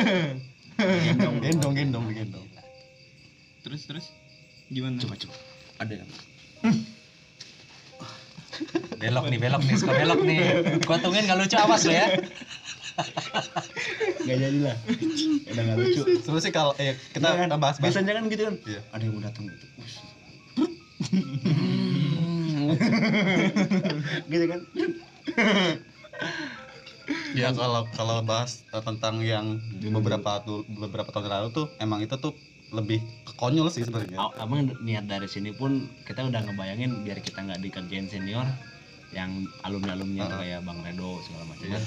gendong 0.82 1.38
gendong. 1.38 1.74
gendong 1.78 2.06
gendong 2.10 2.46
terus 3.64 3.88
terus? 3.88 4.12
Gimana? 4.68 5.00
Coba 5.00 5.16
coba. 5.16 5.34
Ada 5.80 6.04
yang 6.04 6.10
Belok 9.02 9.26
nih, 9.32 9.38
belok 9.42 9.62
nih, 9.66 9.74
suka 9.74 9.98
belok 9.98 10.20
nih. 10.22 10.38
Gua 10.86 10.96
tungguin 11.02 11.26
gak 11.26 11.38
lucu 11.42 11.56
awas 11.58 11.82
lo 11.88 11.92
ya. 11.92 12.06
nggak 14.24 14.38
jadi 14.38 14.58
lah. 14.62 14.76
Udah 15.50 15.62
nggak 15.66 15.78
lucu. 15.82 16.00
Terus 16.22 16.42
sih 16.46 16.54
kalau 16.54 16.70
eh, 16.78 16.94
kita 17.10 17.26
Iya 17.26 17.34
kan? 17.34 17.50
kita 17.50 17.58
bahas 17.58 17.82
bahas 17.82 17.82
biasanya 17.82 18.14
kan 18.14 18.24
gitu 18.30 18.42
kan? 18.46 18.54
Iya. 18.62 18.80
ada 18.94 19.02
yang 19.02 19.12
mau 19.18 19.22
datang 19.26 19.44
gitu. 19.50 19.66
Ush. 19.82 19.98
gitu 24.32 24.44
kan? 24.46 24.60
Ya 27.34 27.50
kalau 27.50 27.82
kalau 27.92 28.22
bahas 28.22 28.62
tentang 28.70 29.18
yang 29.26 29.58
beberapa 29.90 30.38
tuh 30.46 30.62
beberapa 30.70 31.10
tahun 31.10 31.26
lalu 31.26 31.48
tuh 31.50 31.66
emang 31.82 31.98
itu 32.00 32.14
tuh 32.16 32.32
lebih 32.74 32.98
konyol 33.34 33.68
sih 33.68 33.82
sebenarnya 33.82 34.18
A- 34.18 34.34
abang 34.40 34.66
niat 34.80 35.04
dari 35.04 35.26
sini 35.26 35.50
pun 35.50 35.78
kita 36.02 36.22
udah 36.22 36.42
ngebayangin 36.42 37.00
biar 37.00 37.18
kita 37.18 37.40
nggak 37.40 37.60
dikerjain 37.60 38.06
senior 38.06 38.44
yang 39.10 39.30
alumni 39.62 39.94
alumni 39.94 40.26
Ah. 40.26 40.36
kayak 40.36 40.60
bang 40.60 40.78
Redo 40.82 41.18
segala 41.20 41.46
macam 41.46 41.64
Iya. 41.64 41.72
kan 41.72 41.84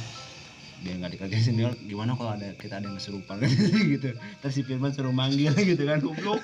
biar 0.78 0.96
nggak 0.96 1.12
dikerjain 1.12 1.44
senior 1.44 1.72
gimana 1.82 2.14
kalau 2.14 2.32
ada 2.32 2.54
kita 2.54 2.78
ada 2.78 2.86
yang 2.86 2.96
kesurupan 2.96 3.36
gitu 3.94 4.10
terus 4.16 4.54
si 4.54 4.62
Firman 4.62 4.90
suruh 4.90 5.12
manggil 5.12 5.52
gitu 5.70 5.84
kan 5.84 6.00
goblok 6.00 6.40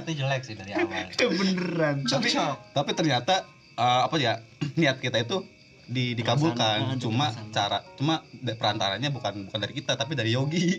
itu 0.00 0.12
jelek 0.16 0.42
sih 0.42 0.54
dari 0.54 0.72
awal. 0.72 1.04
beneran 1.32 1.96
tapi 2.02 2.28
tapi 2.70 2.90
ternyata 2.92 3.44
eh, 3.74 4.00
apa 4.02 4.16
ya 4.16 4.40
niat 4.80 4.98
kita 4.98 5.20
itu 5.20 5.44
di 5.82 6.14
dikabulkan 6.14 6.96
cuma 6.96 7.28
terlaksana. 7.28 7.52
cara 7.52 7.78
cuma 7.92 8.14
perantaranya 8.40 9.10
bukan 9.10 9.44
bukan 9.44 9.60
dari 9.60 9.74
kita 9.74 9.92
tapi 9.94 10.14
dari 10.14 10.30
Yogi 10.30 10.78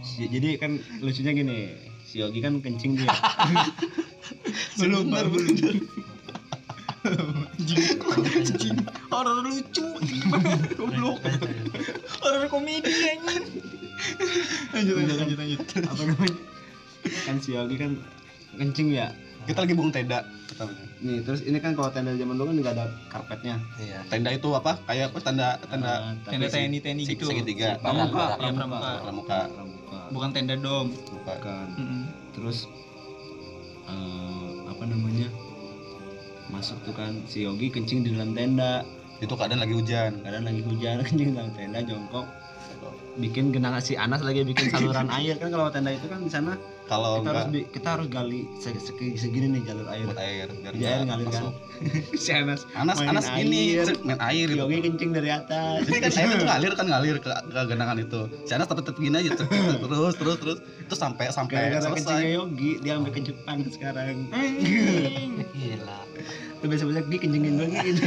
Si- 0.00 0.24
jadi 0.24 0.56
kan 0.56 0.72
lucunya 0.96 1.34
gini 1.34 1.89
si 2.10 2.18
Yogi 2.18 2.42
kan 2.42 2.58
kencing 2.58 2.98
dia. 2.98 3.06
Belum 4.82 5.06
benar 5.06 5.30
benar 5.30 5.74
anjing 7.06 8.76
horor 9.08 9.38
lucu 9.46 9.86
goblok. 10.74 11.22
Horor 12.20 12.44
komedi 12.50 12.90
anjing. 12.90 13.44
Lanjut 14.74 14.94
lanjut 14.98 15.16
lanjut 15.22 15.38
lanjut. 15.38 15.60
Apa 15.86 16.02
namanya? 16.02 16.36
Kan 17.24 17.36
si 17.38 17.54
Yogi 17.54 17.76
kan 17.78 17.94
kencing 18.58 18.90
ya. 18.90 19.14
Kita 19.46 19.64
lagi 19.64 19.72
bunga 19.78 19.94
tenda. 19.94 20.20
Nih 21.00 21.24
terus 21.24 21.40
ini 21.46 21.56
kan 21.62 21.72
kalau 21.72 21.88
tenda 21.94 22.12
zaman 22.18 22.36
dulu 22.36 22.52
kan 22.52 22.56
nggak 22.58 22.74
ada 22.74 22.86
karpetnya. 23.08 23.56
Iya. 23.80 24.04
tenda 24.12 24.34
itu 24.34 24.50
apa? 24.52 24.76
Kayak 24.84 25.14
apa? 25.14 25.18
Tenda 25.22 25.48
tenda. 25.70 25.92
Tapi 26.26 26.32
tenda 26.36 26.46
TNI 26.50 26.78
TNI 26.82 27.02
gitu. 27.06 27.24
segitiga. 27.30 27.78
Pramuka. 27.80 28.36
Iya, 28.36 28.50
pramuka. 28.52 28.90
Pramuka. 28.98 29.40
Bukan 30.10 30.30
tenda 30.34 30.54
dom 30.58 30.90
bukan. 30.90 31.24
Bukan 31.24 31.66
Mm-mm. 31.78 32.02
terus 32.34 32.66
eh, 33.86 34.50
apa 34.66 34.84
namanya 34.86 35.28
masuk 36.50 36.82
tuh 36.82 36.94
kan 36.94 37.22
si 37.30 37.46
Yogi 37.46 37.70
kencing 37.70 38.02
di 38.02 38.14
dalam 38.14 38.34
tenda. 38.34 38.82
Itu 39.20 39.36
keadaan 39.36 39.60
lagi 39.60 39.76
hujan. 39.76 40.24
Kadang 40.24 40.48
lagi 40.48 40.62
hujan 40.64 41.00
kencing 41.06 41.28
di 41.30 41.36
dalam 41.36 41.52
tenda 41.54 41.78
jongkok. 41.84 42.26
Bikin 43.20 43.52
genangan 43.52 43.82
si 43.84 43.94
Anas 43.94 44.24
lagi 44.24 44.42
bikin 44.42 44.72
saluran 44.72 45.06
air. 45.18 45.36
Kan 45.36 45.52
kalau 45.52 45.68
tenda 45.70 45.92
itu 45.92 46.06
kan 46.08 46.24
di 46.24 46.30
sana 46.32 46.56
kalau 46.90 47.22
kita 47.22 47.30
harus 47.30 47.38
enggak 47.38 47.54
bi- 47.54 47.68
kita 47.70 47.88
harus 47.88 48.06
gali 48.10 48.40
se- 48.58 48.82
segi- 48.82 49.14
segini 49.14 49.46
nih 49.48 49.62
jalur 49.62 49.86
air. 49.86 50.04
Buat 50.04 50.18
air 50.18 50.46
biar 50.50 50.74
air 50.74 51.02
ngalir 51.06 51.26
kan? 51.28 51.42
si 52.22 52.30
Anas 52.34 52.60
Anas 52.74 52.98
main 52.98 53.08
Anas 53.08 53.26
ini 53.32 53.78
main 54.02 54.18
air 54.20 54.44
si 54.44 54.52
itu 54.52 54.60
Yogi 54.60 54.78
kencing 54.82 55.10
dari 55.10 55.30
atas. 55.30 55.86
Jadi 55.86 55.98
kan 56.00 56.10
air 56.12 56.28
itu 56.28 56.44
ngalir 56.50 56.72
kan 56.74 56.86
ngalir 56.86 57.16
ke, 57.16 57.30
ke 57.30 57.60
genangan 57.64 57.96
itu. 57.96 58.20
Si 58.42 58.52
Anas 58.52 58.66
tetap 58.66 58.82
tetap 58.82 58.98
gini 58.98 59.14
aja 59.14 59.30
cek, 59.32 59.46
terus 59.80 60.14
terus 60.14 60.36
terus. 60.36 60.58
Itu 60.82 60.94
sampai 60.94 61.30
sampai 61.30 61.54
gara-gara 61.70 61.86
selesai. 61.86 62.02
kencingnya 62.02 62.30
Yogi 62.34 62.70
dia 62.82 62.92
sampai 62.96 63.12
ke 63.12 63.20
Jepang 63.22 63.58
sekarang 63.70 64.16
Gila. 65.54 66.00
tuh 66.58 66.66
biasa-biasa 66.66 67.00
Gi 67.06 67.16
kencingin 67.16 67.52
gue 67.54 67.68
gitu 67.70 68.02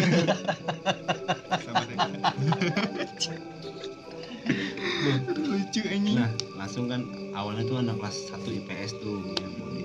lucu 5.44 5.82
anjing. 5.86 6.16
Nah 6.16 6.30
langsung 6.63 6.88
kan 6.88 7.03
awalnya 7.36 7.67
tuh 7.67 7.75
anak 7.75 8.00
kelas 8.00 8.32
1 8.32 8.39
IPS 8.63 9.03
tuh 9.03 9.20
yang 9.36 9.51
body 9.60 9.84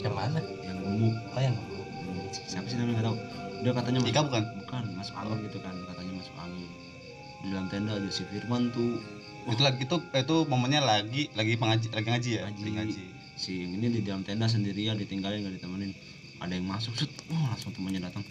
Yang 0.00 0.14
mana? 0.16 0.40
yang 0.64 0.80
gemuk 0.80 1.14
Oh 1.36 1.42
yang 1.44 1.56
siapa 2.32 2.64
sih 2.72 2.80
namanya 2.80 2.96
nggak 2.96 3.06
tahu. 3.08 3.16
Dia 3.60 3.72
katanya 3.76 3.98
Ika 4.00 4.20
bukan? 4.24 4.44
bukan 4.64 4.84
masuk 4.96 5.14
angin 5.20 5.38
gitu 5.44 5.58
kan 5.60 5.76
katanya 5.84 6.12
masuk 6.16 6.34
angin. 6.40 6.68
Di 7.44 7.46
dalam 7.52 7.66
tenda 7.68 7.92
aja 8.00 8.08
si 8.08 8.24
Firman 8.32 8.72
tuh. 8.72 8.96
Itu 9.44 9.60
lagi 9.60 9.84
itu 9.84 9.96
itu 10.00 10.36
momennya 10.48 10.80
lagi 10.80 11.28
lagi 11.36 11.52
pengaji 11.60 11.92
lagi 11.92 12.08
ngaji 12.16 12.30
ya? 12.32 12.42
Ngaji. 12.48 12.70
ngaji. 12.72 13.04
Si 13.36 13.52
yang 13.60 13.72
ini 13.76 13.86
di 13.92 14.00
dalam 14.00 14.24
tenda 14.24 14.48
sendirian 14.48 14.96
ditinggalin 14.96 15.44
gak 15.44 15.60
ditemenin. 15.60 15.92
Ada 16.40 16.56
yang 16.56 16.64
masuk 16.64 16.96
set. 16.96 17.12
Wah 17.28 17.52
langsung 17.52 17.76
temannya 17.76 18.08
datang. 18.08 18.24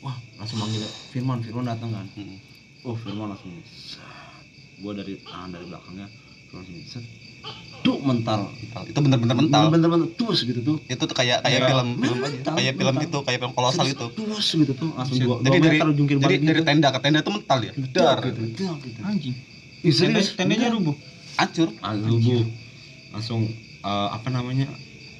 Wah 0.00 0.16
langsung 0.40 0.56
manggil 0.56 0.88
Firman 1.12 1.44
Firman 1.44 1.68
datang 1.68 1.92
kan. 1.92 2.08
Mm. 2.16 2.40
oh 2.88 2.96
Firman 2.96 3.28
langsung 3.36 3.60
gua 4.80 4.92
dari 4.96 5.20
tangan 5.20 5.52
dari 5.52 5.68
belakangnya 5.68 6.08
tuh 7.82 7.98
mental. 7.98 8.46
Mental. 8.54 8.82
itu 8.86 8.98
bener-bener 9.02 9.34
mental. 9.34 9.62
Bener-bener 9.66 10.08
tus 10.14 10.46
gitu 10.46 10.60
tuh. 10.62 10.76
Itu 10.86 11.02
tuh 11.02 11.16
kayak 11.18 11.42
kayak 11.42 11.58
Kayak 11.58 11.70
film 11.74 11.88
film 11.98 12.18
mental, 12.22 12.54
kayak 12.54 12.74
film 12.78 12.94
mental. 12.94 13.08
itu 13.10 13.18
kayak 13.26 13.38
film 13.42 13.52
kolosal 13.52 13.86
itu 13.86 14.06
tus 14.14 14.46
gitu 14.54 14.72
tuh. 14.78 14.90
Langsung 14.94 15.16
dua, 15.18 15.36
jadi 15.40 15.50
dua 15.50 15.64
dari 15.66 15.74
meter 15.74 15.88
jungkir 15.90 16.16
dari, 16.16 16.24
balik 16.24 16.40
dari 16.40 16.60
gitu. 16.62 16.68
tenda 16.70 16.88
ke 16.88 16.98
tenda 17.02 17.18
itu 17.18 17.30
mental 17.32 17.58
ya 17.58 17.72
dar 17.90 18.18
gitu, 18.22 18.40
gitu. 18.46 19.00
anjing. 19.02 19.34
Tenda, 19.82 19.90
serius? 19.90 20.26
Tendanya 20.38 20.68
rubuh. 20.70 20.94
Hancur. 21.34 21.68
Lubuh 22.06 22.42
langsung 23.10 23.40
eh, 23.82 24.08
apa 24.14 24.28
namanya 24.30 24.70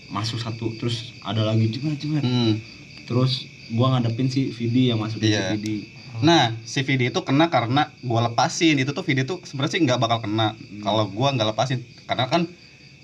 masuk 0.06 0.38
satu 0.38 0.70
terus 0.78 1.16
ada 1.20 1.42
lagi 1.42 1.66
juga 1.66 1.90
juga 1.96 2.20
Hmm. 2.22 2.60
terus 3.04 3.42
gua 3.72 3.96
ngadepin 3.96 4.28
si 4.28 4.48
Vidi 4.48 4.86
yang 4.86 5.00
masuk 5.00 5.18
Iya. 5.18 5.50
si 5.50 5.58
Vidi 5.58 5.76
Nah, 6.22 6.54
si 6.62 6.80
VD 6.80 7.10
itu 7.10 7.20
kena 7.20 7.50
karena 7.50 7.90
gua 8.00 8.30
lepasin. 8.30 8.78
Itu 8.78 8.94
tuh 8.94 9.02
VD 9.02 9.26
tuh 9.26 9.42
sebenarnya 9.42 9.72
sih 9.74 9.80
nggak 9.82 9.98
bakal 9.98 10.18
kena 10.22 10.54
kalau 10.80 11.10
gua 11.10 11.34
nggak 11.34 11.50
lepasin. 11.50 11.82
Karena 12.06 12.30
kan 12.30 12.46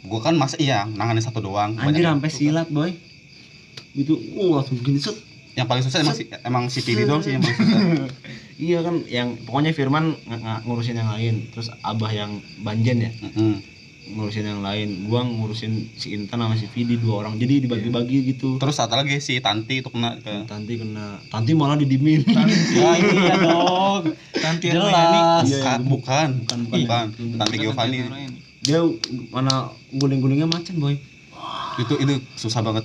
gua 0.06 0.22
kan 0.22 0.38
masa 0.38 0.54
iya 0.56 0.86
nanganin 0.86 1.20
satu 1.20 1.42
doang. 1.42 1.74
anjir 1.76 2.06
sampai 2.06 2.30
silat 2.30 2.70
boy 2.70 2.94
itu 3.98 4.14
uh 4.14 4.62
langsung 4.62 4.78
gini 4.78 5.02
set 5.02 5.16
Yang 5.58 5.66
paling 5.66 5.82
susah 5.82 5.98
emang 5.98 6.14
si 6.14 6.24
emang 6.46 6.64
si 6.70 6.78
VD 6.78 7.02
doang 7.02 7.18
sih 7.18 7.34
yang 7.34 7.42
paling 7.42 7.58
susah. 7.58 7.80
iya 8.70 8.78
kan 8.78 8.94
yang 9.10 9.28
pokoknya 9.42 9.74
Firman 9.74 10.14
ng- 10.14 10.38
ng- 10.38 10.62
ngurusin 10.62 10.94
yang 10.94 11.10
lain 11.10 11.50
terus 11.50 11.74
Abah 11.82 12.10
yang 12.10 12.38
Banjen 12.62 13.02
ya 13.02 13.10
Mm-mm. 13.18 13.58
Ngurusin 14.08 14.44
yang 14.44 14.60
lain 14.60 15.04
gua 15.04 15.20
ngurusin 15.20 15.92
si 15.94 16.16
Intan 16.16 16.40
sama 16.40 16.56
si 16.56 16.64
Vidi 16.66 16.96
dua 16.96 17.20
orang 17.20 17.36
jadi 17.36 17.60
dibagi-bagi 17.60 18.24
gitu 18.24 18.56
Terus 18.56 18.74
satu 18.74 18.96
lagi 18.96 19.20
si 19.20 19.36
Tanti 19.38 19.84
itu 19.84 19.88
kena 19.88 20.16
ke 20.18 20.44
Tanti 20.44 20.80
kena 20.80 21.20
Tanti 21.28 21.52
malah 21.52 21.76
didimin 21.76 22.24
Ya 22.24 22.96
iya 23.02 23.34
dong. 23.36 24.16
Tanti 24.32 24.72
Jelas. 24.72 25.44
Iya, 25.44 25.58
Ka- 25.60 25.76
yang 25.76 25.84
bukan, 25.84 26.28
bukan, 26.42 26.58
bukan, 26.66 26.82
bukan. 26.86 27.06
Tanti 27.36 27.56
Giovanni. 27.58 27.98
Dia 28.58 28.80
mana 29.30 29.70
guling-gulingnya 29.90 30.48
macan 30.48 30.76
boy 30.78 30.96
Itu 31.76 31.94
itu 31.96 32.18
susah 32.34 32.64
banget. 32.64 32.84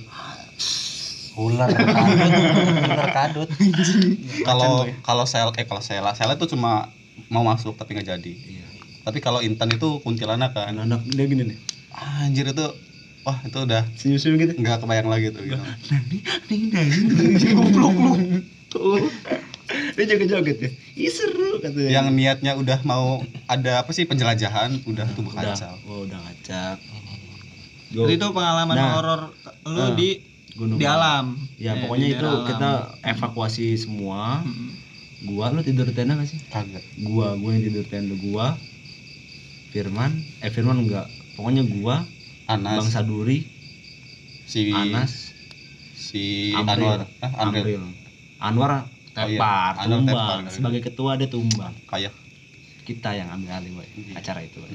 Ular 1.34 1.66
kadut. 1.66 1.98
Ular 2.86 3.10
kadut. 3.10 3.48
Kalau 4.46 4.86
kalau 5.02 5.24
sel 5.26 5.50
eh 5.58 5.66
kalau 5.66 5.82
sela 5.82 6.14
sela 6.14 6.38
itu 6.38 6.46
cuma 6.46 6.94
mau 7.26 7.42
masuk 7.42 7.74
tapi 7.74 7.98
nggak 7.98 8.06
jadi. 8.14 8.32
iya 8.38 8.63
Tapi 9.04 9.18
kalau 9.20 9.38
Intan 9.38 9.68
itu 9.68 10.00
kuntilanak 10.00 10.52
kan. 10.52 10.72
anak 10.74 11.04
dia 11.04 11.24
gini 11.24 11.44
nih 11.44 11.58
Anjir 11.94 12.48
itu 12.48 12.66
wah 13.22 13.38
itu 13.40 13.58
udah 13.58 13.84
senyum-senyum 13.94 14.36
gitu 14.38 14.52
nggak 14.58 14.80
kebayang 14.80 15.06
lagi 15.06 15.30
tuh 15.30 15.44
gitu. 15.44 15.60
Nani, 15.88 16.18
nani, 16.68 17.48
goblok 17.52 17.94
lu. 17.94 18.12
Tuh. 18.66 19.00
Dia 19.94 20.04
joget-joget 20.04 20.58
ya. 20.58 20.70
Ih 20.94 21.08
seru 21.08 21.56
katanya. 21.58 21.88
yang 21.90 22.06
niatnya 22.10 22.52
udah 22.54 22.82
mau 22.82 23.20
ada 23.46 23.80
apa 23.80 23.90
sih 23.90 24.04
penjelajahan 24.04 24.82
udah 24.84 25.06
tuh 25.12 25.24
udah, 25.24 25.54
kacau 25.54 25.74
oh, 25.84 26.04
udah 26.04 26.18
ngacak. 26.18 26.76
Jadi 27.88 28.12
itu 28.12 28.26
pengalaman 28.28 28.74
Nah. 28.74 28.90
horor 28.92 29.20
lu 29.64 29.78
Nah. 29.78 29.94
di 29.94 30.18
Gunung 30.54 30.78
di 30.78 30.86
alam. 30.86 31.34
Ya, 31.56 31.74
Eh, 31.74 31.82
pokoknya 31.82 32.08
itu 32.12 32.22
alam. 32.24 32.46
kita 32.46 32.70
evakuasi 33.06 33.74
semua. 33.74 34.38
Mm-mm. 34.40 34.70
Gua 35.24 35.48
lu 35.48 35.62
tidur 35.62 35.88
tenda 35.88 36.14
gak 36.14 36.28
sih? 36.28 36.38
kagak 36.46 36.84
Gua, 37.00 37.34
gua 37.34 37.50
yang 37.52 37.64
tidur 37.64 37.82
di 37.82 37.88
tenda 37.88 38.14
gua. 38.16 38.54
Firman, 39.74 40.12
eh 40.38 40.48
Firman 40.48 40.78
enggak. 40.78 41.10
Pokoknya 41.34 41.66
gua, 41.66 42.06
Bang 42.46 42.62
Anas 42.62 42.86
Saduri, 42.86 43.42
si 44.46 44.70
Anas, 44.70 45.34
si. 45.92 46.54
Anwar 46.54 47.10
ah, 47.18 47.42
Amril. 47.42 47.82
Anwar 48.38 48.86
Oh, 49.14 49.22
iya. 49.22 49.38
tepar, 49.38 49.72
Anwar 49.76 49.90
tumbang. 49.96 50.40
tepar. 50.40 50.50
Sebagai 50.50 50.80
ketua 50.80 51.14
dia 51.14 51.26
tumbang. 51.26 51.70
kayak 51.86 52.10
Kita 52.82 53.14
yang 53.14 53.30
ambil 53.30 53.50
alih 53.52 53.70
Iya. 53.72 54.14
acara 54.14 54.42
itu. 54.42 54.58
Boy. 54.58 54.70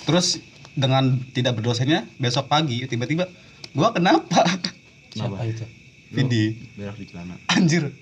terus 0.00 0.40
dengan 0.72 1.04
tidak 1.30 1.54
berdosennya 1.54 2.08
besok 2.16 2.46
pagi 2.46 2.82
tiba-tiba 2.82 3.28
gua 3.70 3.92
kenapa 3.92 4.42
Siapa 5.12 5.44
itu? 5.44 5.62
Vidi 6.08 6.56
Berak 6.72 6.96
di 6.96 7.06
celana. 7.06 7.36
anjir 7.46 7.92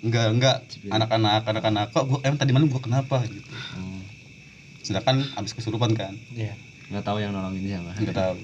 enggak 0.00 0.26
enggak 0.30 0.56
anak-anak 0.86 1.42
anak-anak 1.42 1.84
kok 1.90 2.04
gua 2.06 2.18
em 2.22 2.36
tadi 2.36 2.52
malam 2.52 2.68
gua 2.68 2.78
kenapa 2.78 3.24
gitu 3.24 3.52
Hmm. 3.74 4.01
Sedangkan 4.82 5.24
abis 5.34 5.52
kesurupan 5.52 5.94
kan. 5.94 6.14
Iya. 6.30 6.54
nggak 6.88 7.02
tahu 7.02 7.18
yang 7.18 7.32
nolongin 7.32 7.64
siapa. 7.64 7.92
Nggak 7.96 8.16
tahu. 8.22 8.34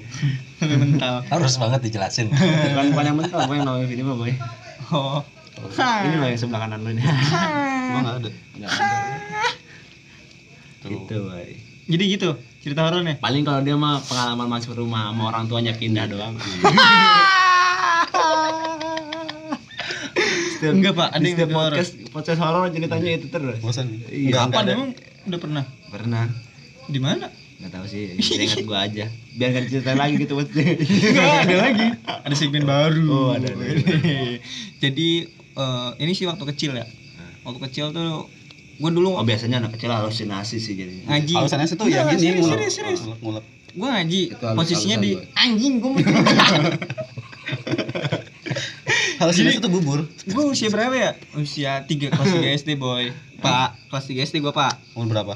Mental. 0.64 1.14
Harus 1.26 1.54
banget 1.54 1.80
dijelasin. 1.84 2.32
bukan 2.32 2.84
bukan 2.90 3.04
yang 3.04 3.18
mental 3.18 3.38
bukan 3.44 3.56
yang 3.56 3.66
nolongin 3.66 3.90
ini 3.90 4.02
mah 4.02 4.16
boy. 4.16 4.32
Oh. 4.88 5.20
ini 5.78 6.16
loh 6.16 6.26
yang 6.26 6.38
sebelah 6.38 6.60
kanan 6.62 6.80
lo 6.80 6.88
ini. 6.88 7.02
Gua 7.02 7.98
nggak 8.00 8.16
ada. 8.16 8.30
Nggak 8.56 8.70
ada. 8.70 8.86
Tuh. 10.78 10.88
Gitu 10.88 11.16
boy. 11.20 11.48
Jadi 11.88 12.04
gitu 12.10 12.28
cerita 12.58 12.80
horornya. 12.82 13.16
paling 13.16 13.42
kalau 13.42 13.60
dia 13.60 13.74
mah 13.74 14.00
pengalaman 14.00 14.46
masuk 14.46 14.72
rumah 14.74 15.08
sama 15.08 15.22
orang 15.28 15.44
tuanya 15.44 15.72
pindah 15.72 16.04
doang. 16.04 16.36
Setiap- 20.50 20.74
Enggak, 20.74 20.92
Pak, 20.92 21.08
ada 21.10 21.22
yang 21.22 21.36
setiap 21.38 21.50
podcast 21.54 21.90
podcast 22.10 22.40
horor 22.40 22.66
ceritanya 22.68 23.10
itu 23.14 23.26
terus. 23.28 23.58
Bosan. 23.60 24.02
Iya. 24.04 24.48
Ada. 24.48 24.72
emang 24.74 24.90
udah 25.28 25.40
pernah? 25.40 25.64
pernah 25.92 26.24
Di 26.88 27.00
mana? 27.00 27.28
nggak 27.58 27.74
tahu 27.74 27.84
sih 27.90 28.14
saya 28.22 28.46
ingat 28.46 28.62
gua 28.70 28.86
aja 28.86 29.10
biar 29.34 29.50
gak 29.50 29.66
diceritain 29.66 29.98
lagi 29.98 30.14
gitu 30.22 30.38
buat 30.38 30.46
Enggak, 30.54 31.34
ada 31.42 31.56
lagi. 31.58 31.86
Ada 32.06 32.34
segmen 32.38 32.62
baru. 32.62 33.10
Oh, 33.10 33.30
ada, 33.34 33.50
ada. 33.50 33.66
Jadi 34.78 35.08
eh, 35.58 35.90
ini 35.98 36.12
sih 36.14 36.30
waktu 36.30 36.46
kecil 36.54 36.78
ya. 36.78 36.86
Waktu 37.42 37.58
kecil 37.66 37.90
tuh 37.90 38.30
gue 38.78 38.90
dulu 38.94 39.18
oh 39.18 39.26
biasanya 39.26 39.58
anak 39.58 39.74
kecil 39.74 39.90
halusinasi 39.90 40.62
sih 40.62 40.78
jadi 40.78 41.02
ngaji 41.10 41.34
Alasannya 41.34 41.66
itu 41.66 41.84
yang 41.90 42.06
Enggak, 42.06 42.22
ini 42.22 42.42
serius, 42.46 42.46
serius, 42.46 42.74
serius. 42.78 43.00
Ngulek, 43.18 43.44
gue 43.74 43.88
ngaji 43.90 44.20
posisinya 44.54 44.96
di 45.02 45.10
gue. 45.18 45.26
anjing 45.34 45.74
gue 45.82 45.90
Halusinasi 49.18 49.58
itu 49.58 49.68
bubur. 49.68 50.06
gue 50.06 50.44
usia 50.46 50.70
berapa 50.70 50.94
ya 50.94 51.10
usia 51.34 51.82
3 51.82 51.90
kelas 52.08 52.28
3 52.30 52.58
SD 52.62 52.70
boy 52.74 53.10
pak 53.38 53.74
kelas 53.90 54.06
3 54.06 54.22
SD 54.24 54.36
gue 54.38 54.50
pak 54.50 54.78
Umur 54.94 55.10
berapa? 55.10 55.34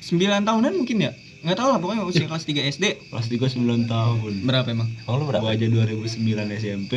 9 0.00 0.16
tahunan 0.40 0.72
mungkin 0.74 0.96
ya 0.98 1.12
nggak 1.40 1.56
tahu 1.56 1.68
lah 1.68 1.78
pokoknya 1.78 2.04
usia 2.04 2.24
kelas 2.24 2.44
3 2.44 2.72
SD 2.72 2.84
kelas 3.08 3.26
3 3.28 3.60
9 3.60 3.60
tahun 3.86 4.32
berapa 4.44 4.68
emang 4.68 4.88
Oh, 5.04 5.16
lu 5.16 5.24
berapa? 5.24 5.40
gua 5.42 5.52
aja 5.52 5.64
2009 5.64 6.16
SMP 6.56 6.92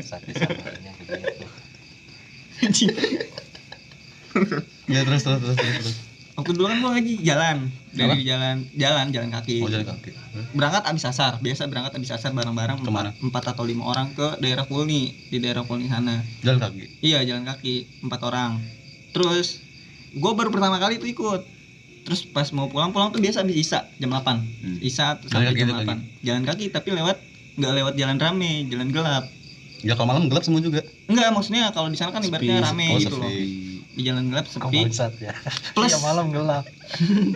Sakit 0.00 0.34
samanya 0.38 0.90
begitu. 0.96 1.46
Ya 4.86 5.02
terus 5.02 5.22
terus 5.22 5.40
terus 5.42 5.56
terus. 5.58 5.74
terus. 5.82 5.96
Waktu 6.36 6.50
dulu 6.52 6.66
kan 6.66 6.76
gue 6.76 6.90
ngaji 6.92 7.14
jalan 7.22 7.56
dari 7.90 8.12
Apa? 8.14 8.22
jalan 8.22 8.56
jalan 8.74 9.06
jalan 9.08 9.28
kaki 9.30 9.56
Oh 9.58 9.68
jalan 9.68 9.88
kaki. 9.90 10.10
berangkat 10.52 10.82
abis 10.84 11.04
asar 11.06 11.32
biasa 11.38 11.64
berangkat 11.64 11.92
abis 11.94 12.12
asar 12.12 12.30
bareng-bareng 12.30 12.78
Ke 12.78 12.88
mana? 12.88 13.10
empat, 13.10 13.24
empat 13.42 13.44
atau 13.50 13.64
lima 13.64 13.84
orang 13.84 14.12
ke 14.12 14.36
daerah 14.38 14.62
Pulni 14.62 15.16
di 15.26 15.38
daerah 15.38 15.62
Pulni 15.62 15.88
sana 15.88 16.20
Jalan 16.40 16.60
kaki. 16.60 17.00
iya 17.00 17.20
jalan 17.22 17.42
kaki 17.42 17.74
empat 18.02 18.20
orang 18.22 18.60
terus 19.10 19.64
gue 20.12 20.32
baru 20.32 20.48
pertama 20.48 20.76
kali 20.76 20.96
tuh 20.96 21.08
ikut 21.08 21.40
terus 22.02 22.22
pas 22.24 22.46
mau 22.50 22.68
pulang 22.68 22.92
pulang 22.92 23.08
tuh 23.08 23.18
biasa 23.18 23.40
abis 23.40 23.56
isa 23.58 23.78
jam 23.96 24.12
8 24.12 24.22
Hmm. 24.56 24.76
isa 24.78 25.16
Jalan 25.18 25.48
sampai 25.48 25.56
jam 25.56 25.68
8 25.74 26.22
jalan 26.22 26.42
kaki 26.44 26.68
tapi 26.68 26.92
lewat 26.92 27.16
nggak 27.56 27.72
lewat 27.74 27.94
jalan 27.94 28.16
rame 28.16 28.52
jalan 28.66 28.88
gelap 28.88 29.24
Ya 29.78 29.92
kalau 29.92 30.08
malam 30.08 30.26
gelap 30.26 30.40
semua 30.40 30.58
juga. 30.58 30.80
enggak 31.06 31.28
maksudnya 31.30 31.68
kalau 31.68 31.86
di 31.86 31.96
sana 31.96 32.08
kan 32.10 32.20
ibaratnya 32.20 32.58
rame 32.62 32.86
oh, 32.90 32.98
gitu 32.98 33.12
loh. 33.14 33.28
Di 33.96 34.02
jalan 34.04 34.28
gelap 34.28 34.44
sepi 34.44 34.84
ya? 34.84 35.32
Plus- 35.72 35.88
Iya, 35.88 35.98
malam 35.98 36.28
gelap. 36.28 36.64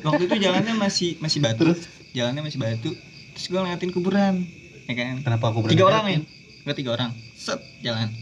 waktu 0.02 0.22
itu 0.22 0.36
jalannya 0.38 0.74
masih 0.76 1.16
masih 1.18 1.40
batu 1.40 1.72
jalannya 2.10 2.42
masih 2.42 2.58
batu 2.58 2.90
terus 3.32 3.46
gue 3.46 3.56
ngeliatin 3.56 3.90
kuburan 3.90 4.44
ya 4.84 4.94
kan 4.94 5.14
Kenapa 5.20 5.44
aku 5.48 5.58
berani 5.60 5.72
tiga 5.72 5.84
orang 5.86 6.02
nih 6.04 6.18
gue 6.60 6.74
tiga 6.76 6.90
orang 6.92 7.10
set 7.32 7.56
jalan 7.80 8.12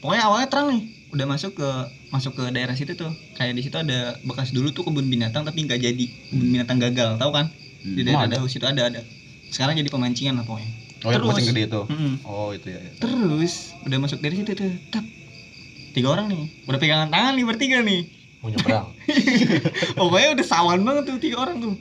pokoknya 0.00 0.22
awalnya 0.24 0.48
terang 0.48 0.68
nih 0.68 0.82
udah 1.10 1.26
masuk 1.26 1.52
ke 1.54 1.68
masuk 2.08 2.32
ke 2.34 2.44
daerah 2.50 2.72
situ 2.72 2.94
tuh 2.94 3.08
kayak 3.34 3.52
di 3.52 3.62
situ 3.62 3.76
ada 3.76 4.18
bekas 4.22 4.50
dulu 4.50 4.70
tuh 4.70 4.82
kebun 4.82 5.06
binatang 5.06 5.42
tapi 5.42 5.62
nggak 5.62 5.78
jadi 5.78 6.04
kebun 6.28 6.48
binatang 6.50 6.78
gagal 6.78 7.14
tahu 7.16 7.30
kan 7.30 7.46
di 7.80 8.02
Hmm. 8.02 8.06
daerah 8.06 8.22
ada? 8.26 8.36
Daus 8.36 8.52
itu 8.52 8.62
ada 8.62 8.82
ada 8.84 9.00
sekarang 9.48 9.74
jadi 9.74 9.88
pemancingan 9.88 10.34
lah 10.34 10.44
pokoknya 10.44 10.70
Oh 11.00 11.08
yang 11.08 11.24
Terus. 11.24 11.32
kucing 11.32 11.48
gede 11.48 11.62
itu. 11.64 11.82
Mm-mm. 11.86 12.12
Oh 12.22 12.52
itu 12.52 12.68
ya. 12.68 12.76
ya. 12.78 12.92
terus 12.98 13.54
udah 13.80 13.98
masuk 13.98 14.20
dari 14.20 14.36
situ 14.36 14.52
tuh 14.52 14.68
tap 14.90 15.00
tiga 15.92 16.08
orang 16.14 16.26
nih. 16.30 16.44
Udah 16.66 16.78
pegangan 16.78 17.08
tangan 17.10 17.32
nih 17.36 17.44
bertiga 17.46 17.78
nih. 17.82 18.02
Mau 18.40 18.48
nyebrang. 18.48 18.88
pokoknya 20.00 20.28
udah 20.32 20.46
sawan 20.48 20.80
banget 20.80 21.02
tuh 21.12 21.20
tiga 21.20 21.36
orang 21.44 21.60
tuh. 21.60 21.74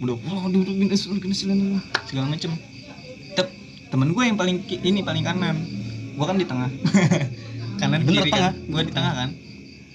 Udah 0.00 0.14
wah 0.24 0.48
duduk 0.48 0.72
gini 0.72 0.96
gini 0.96 1.34
segala 2.08 2.26
macem. 2.32 2.48
Tep, 3.36 3.48
temen 3.92 4.16
gue 4.16 4.24
yang 4.24 4.40
paling 4.40 4.64
ini 4.64 5.04
paling 5.04 5.20
kanan. 5.20 5.56
Gue 6.16 6.24
kan 6.24 6.40
di 6.40 6.48
tengah. 6.48 6.72
Kanan 7.76 8.08
Bener 8.08 8.24
kiri 8.24 8.32
tengah? 8.32 8.56
kan 8.56 8.72
gue 8.72 8.82
di 8.88 8.92
tengah 8.96 9.12
kan. 9.12 9.30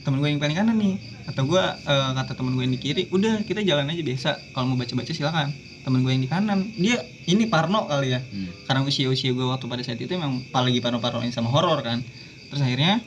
Temen 0.05 0.17
gue 0.21 0.29
yang 0.29 0.37
paling 0.37 0.53
kanan 0.53 0.77
nih. 0.77 0.95
Kata 1.25 1.41
gue 1.45 1.63
eh, 1.65 2.11
kata 2.13 2.31
temen 2.37 2.53
gue 2.53 2.63
yang 2.65 2.73
di 2.77 2.81
kiri 2.81 3.03
udah 3.09 3.41
kita 3.41 3.65
jalan 3.65 3.89
aja 3.89 4.01
biasa. 4.05 4.29
Kalau 4.53 4.65
mau 4.69 4.77
baca 4.77 4.93
baca 4.93 5.11
silakan. 5.11 5.49
Temen 5.81 6.05
gue 6.05 6.11
yang 6.13 6.21
di 6.21 6.29
kanan. 6.29 6.59
Dia 6.77 7.01
ini 7.25 7.49
Parno 7.49 7.89
kali 7.89 8.13
ya. 8.13 8.21
Hmm. 8.21 8.53
karena 8.69 8.85
usia 8.85 9.09
usia 9.09 9.33
gue 9.33 9.41
waktu 9.41 9.65
pada 9.65 9.81
saat 9.81 9.97
itu 9.97 10.13
emang 10.13 10.45
apalagi 10.53 10.77
Parno 10.77 11.01
Parnoin 11.01 11.33
sama 11.33 11.49
horor 11.49 11.81
kan. 11.81 12.05
Terus 12.53 12.61
akhirnya 12.61 13.01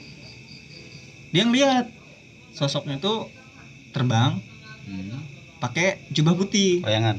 dia 1.35 1.43
ngeliat 1.43 1.91
sosoknya 2.51 2.97
tuh 2.97 3.27
terbang 3.91 4.39
Hmm. 4.85 5.17
pakai 5.59 5.97
jubah 6.09 6.33
putih 6.35 6.79
Bayangan. 6.79 7.17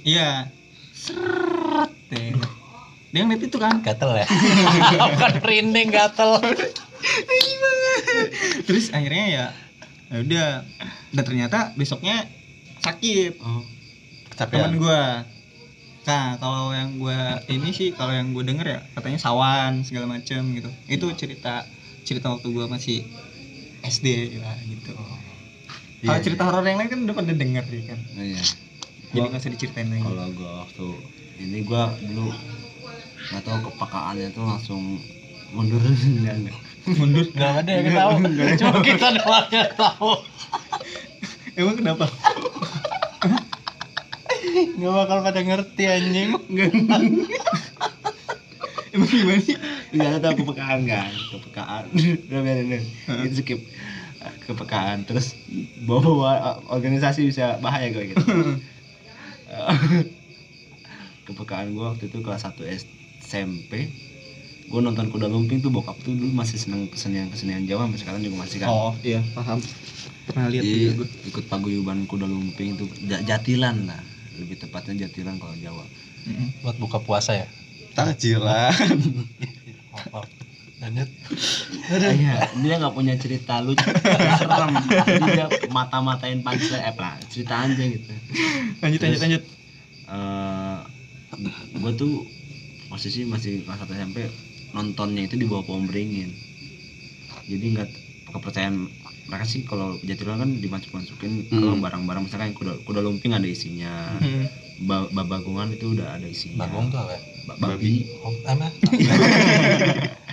iya 0.00 0.46
seret 0.90 1.90
deh 2.06 2.38
dia 3.10 3.20
ngeliat 3.20 3.42
itu 3.42 3.58
kan 3.58 3.82
Gatel 3.82 4.14
ya? 4.14 4.26
Bukan 5.10 5.32
merinding 5.42 5.90
gatel. 5.90 6.38
terus 8.62 8.88
akhirnya 8.90 9.24
ya 9.26 9.46
ya 10.06 10.16
udah 10.20 10.48
dan 11.10 11.24
ternyata 11.24 11.58
besoknya 11.74 12.26
sakit 12.78 13.38
Oh. 13.38 13.62
teman 14.32 14.70
Kecapean. 14.70 14.72
gua 14.76 15.02
nah 16.00 16.34
kalau 16.36 16.70
yang 16.70 16.94
gua 16.96 17.38
ini 17.46 17.70
sih 17.70 17.90
kalau 17.90 18.10
yang 18.10 18.30
gua 18.30 18.42
denger 18.42 18.66
ya 18.66 18.80
katanya 18.92 19.18
sawan 19.18 19.82
segala 19.82 20.06
macem 20.06 20.46
gitu 20.52 20.70
itu 20.86 21.06
cerita 21.16 21.66
cerita 22.02 22.30
waktu 22.30 22.48
gua 22.48 22.66
masih 22.66 23.02
SD 23.90 24.38
lah 24.38 24.54
gitu. 24.62 24.94
Kalau 24.94 25.18
Iya, 26.00 26.16
cerita 26.24 26.48
horor 26.48 26.64
yang 26.64 26.80
lain 26.80 26.88
kan 26.88 27.00
udah 27.04 27.12
pada 27.12 27.32
denger 27.36 27.64
sih 27.68 27.84
kan? 27.84 28.00
Oh, 28.16 28.24
iya. 28.24 28.40
jadi 29.12 29.26
nggak 29.26 29.42
usah 29.42 29.52
diceritain 29.52 29.88
lagi. 29.92 30.00
kalau 30.06 30.26
gua 30.32 30.50
waktu 30.64 30.86
ini 31.44 31.58
gua 31.66 31.92
dulu 32.00 32.32
nggak 33.28 33.42
tahu 33.44 33.58
kepakaannya 33.68 34.28
tuh 34.32 34.44
langsung 34.48 34.96
mundur. 35.52 35.82
Enggak 35.84 36.34
enggak 36.40 36.56
mundur? 36.96 37.26
Gak 37.36 37.52
ada 37.66 37.70
yang 37.76 37.92
tahu. 37.92 38.12
Cuma 38.64 38.76
kita 38.80 39.06
doang 39.20 39.48
yang 39.52 39.72
tahu. 39.76 40.12
emang 41.60 41.76
kenapa? 41.76 42.06
Gak 44.80 44.92
bakal 44.96 45.18
pada 45.20 45.40
ngerti 45.44 45.84
anjing. 45.84 46.28
emang 48.96 49.08
gimana 49.10 49.40
sih? 49.44 49.56
Nggak 49.92 50.22
tahu 50.24 50.34
kepekaan 50.46 50.88
kan 50.88 51.12
kepekaan 51.12 51.82
udah 52.30 52.40
biarin 52.46 52.82
itu 53.26 53.34
skip 53.42 53.60
kepekaan. 54.44 55.04
Terus 55.08 55.34
bawa 55.88 56.00
bawa 56.04 56.32
organisasi 56.68 57.24
bisa 57.24 57.56
bahaya 57.58 57.88
gue 57.90 58.12
gitu. 58.12 58.24
Kepekaan 61.26 61.72
gue 61.74 61.84
waktu 61.84 62.04
itu 62.10 62.18
kelas 62.20 62.42
1 62.46 62.62
SMP 63.20 63.90
gue 64.70 64.78
nonton 64.78 65.10
kuda 65.10 65.26
lumping 65.26 65.58
tuh 65.58 65.74
bokap 65.74 65.98
tuh 65.98 66.14
dulu 66.14 66.30
masih 66.30 66.54
seneng 66.54 66.86
kesenian 66.86 67.26
kesenian 67.26 67.66
Jawa 67.66 67.90
sampai 67.90 67.98
sekarang 67.98 68.20
juga 68.22 68.46
masih 68.46 68.62
kan? 68.62 68.70
Oh 68.70 68.94
iya 69.02 69.18
paham. 69.34 69.58
Pernah 70.30 70.46
lihat 70.46 70.62
Jadi, 70.62 70.78
juga 70.78 70.90
gue 71.02 71.08
ikut 71.26 71.44
paguyuban 71.50 72.06
kuda 72.06 72.30
lumping 72.30 72.78
itu 72.78 72.86
Ja- 73.10 73.18
jatilan 73.26 73.90
lah. 73.90 73.98
Lebih 74.38 74.62
tepatnya 74.62 75.10
jatilan 75.10 75.42
kalau 75.42 75.58
Jawa. 75.58 75.82
Buat 76.62 76.78
buka 76.78 77.02
puasa 77.02 77.34
ya? 77.34 77.50
Takjilan. 77.98 78.70
Lanjut. 80.80 81.08
Iya, 81.90 82.34
dia 82.56 82.74
nggak 82.76 82.94
punya 82.94 83.14
cerita 83.14 83.60
lucu, 83.60 83.84
serem. 84.34 84.72
Jadi 84.80 85.28
dia 85.30 85.46
mata-matain 85.68 86.40
punchline, 86.40 86.80
eh 86.82 86.94
lah, 86.94 87.20
cerita 87.26 87.54
aja 87.60 87.76
gitu. 87.76 88.08
lanjut 88.80 88.98
lanjut 88.98 88.98
Terus- 88.98 89.22
lanjut 89.22 89.42
Eh, 90.10 90.78
gue 91.72 91.92
tuh 91.94 92.26
posisi 92.88 93.22
masih 93.22 93.62
kelas 93.62 93.78
1 93.80 93.94
SMP 93.94 94.26
nontonnya 94.70 95.22
itu 95.22 95.36
di 95.36 95.46
bawah 95.46 95.62
pohon 95.62 95.86
beringin. 95.86 96.34
Jadi 97.44 97.66
nggak 97.70 97.88
kepercayaan 98.28 98.90
mereka 99.24 99.44
sih 99.44 99.62
kalau 99.62 99.94
jatilan 100.00 100.38
kan 100.38 100.50
dimasuk-masukin 100.56 101.46
ke 101.46 101.54
Hmm. 101.56 101.78
barang-barang 101.78 102.26
misalkan 102.26 102.50
kuda 102.52 102.82
kuda 102.82 103.00
lumping 103.00 103.30
ada 103.30 103.46
isinya, 103.46 104.16
Hmm. 104.16 104.50
ba 104.80 105.06
babagungan 105.12 105.70
itu 105.70 105.94
udah 105.94 106.18
ada 106.18 106.26
isinya. 106.26 106.58
Bagong 106.60 106.90
tuh 106.90 106.98
apa? 107.00 107.14
Ba- 107.48 107.58
babi. 107.60 108.08
Oh, 108.24 108.34
emang? 108.44 108.72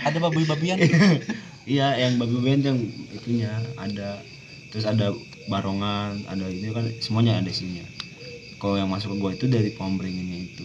Ada 0.04 0.18
babi-babian? 0.20 0.78
Iya, 1.68 2.00
yang 2.00 2.16
babi 2.16 2.36
band 2.40 2.62
yang 2.64 2.78
itunya 3.12 3.52
ada. 3.76 4.24
Terus 4.72 4.84
ada 4.88 5.12
barongan, 5.48 6.24
ada 6.28 6.44
ini 6.48 6.72
kan 6.72 6.84
semuanya 7.00 7.40
ada 7.40 7.48
isinya. 7.52 7.84
Kalau 8.58 8.76
yang 8.80 8.88
masuk 8.88 9.14
ke 9.14 9.16
gua 9.20 9.30
itu 9.36 9.46
dari 9.48 9.72
pohon 9.76 10.00
beringinnya 10.00 10.48
itu. 10.48 10.64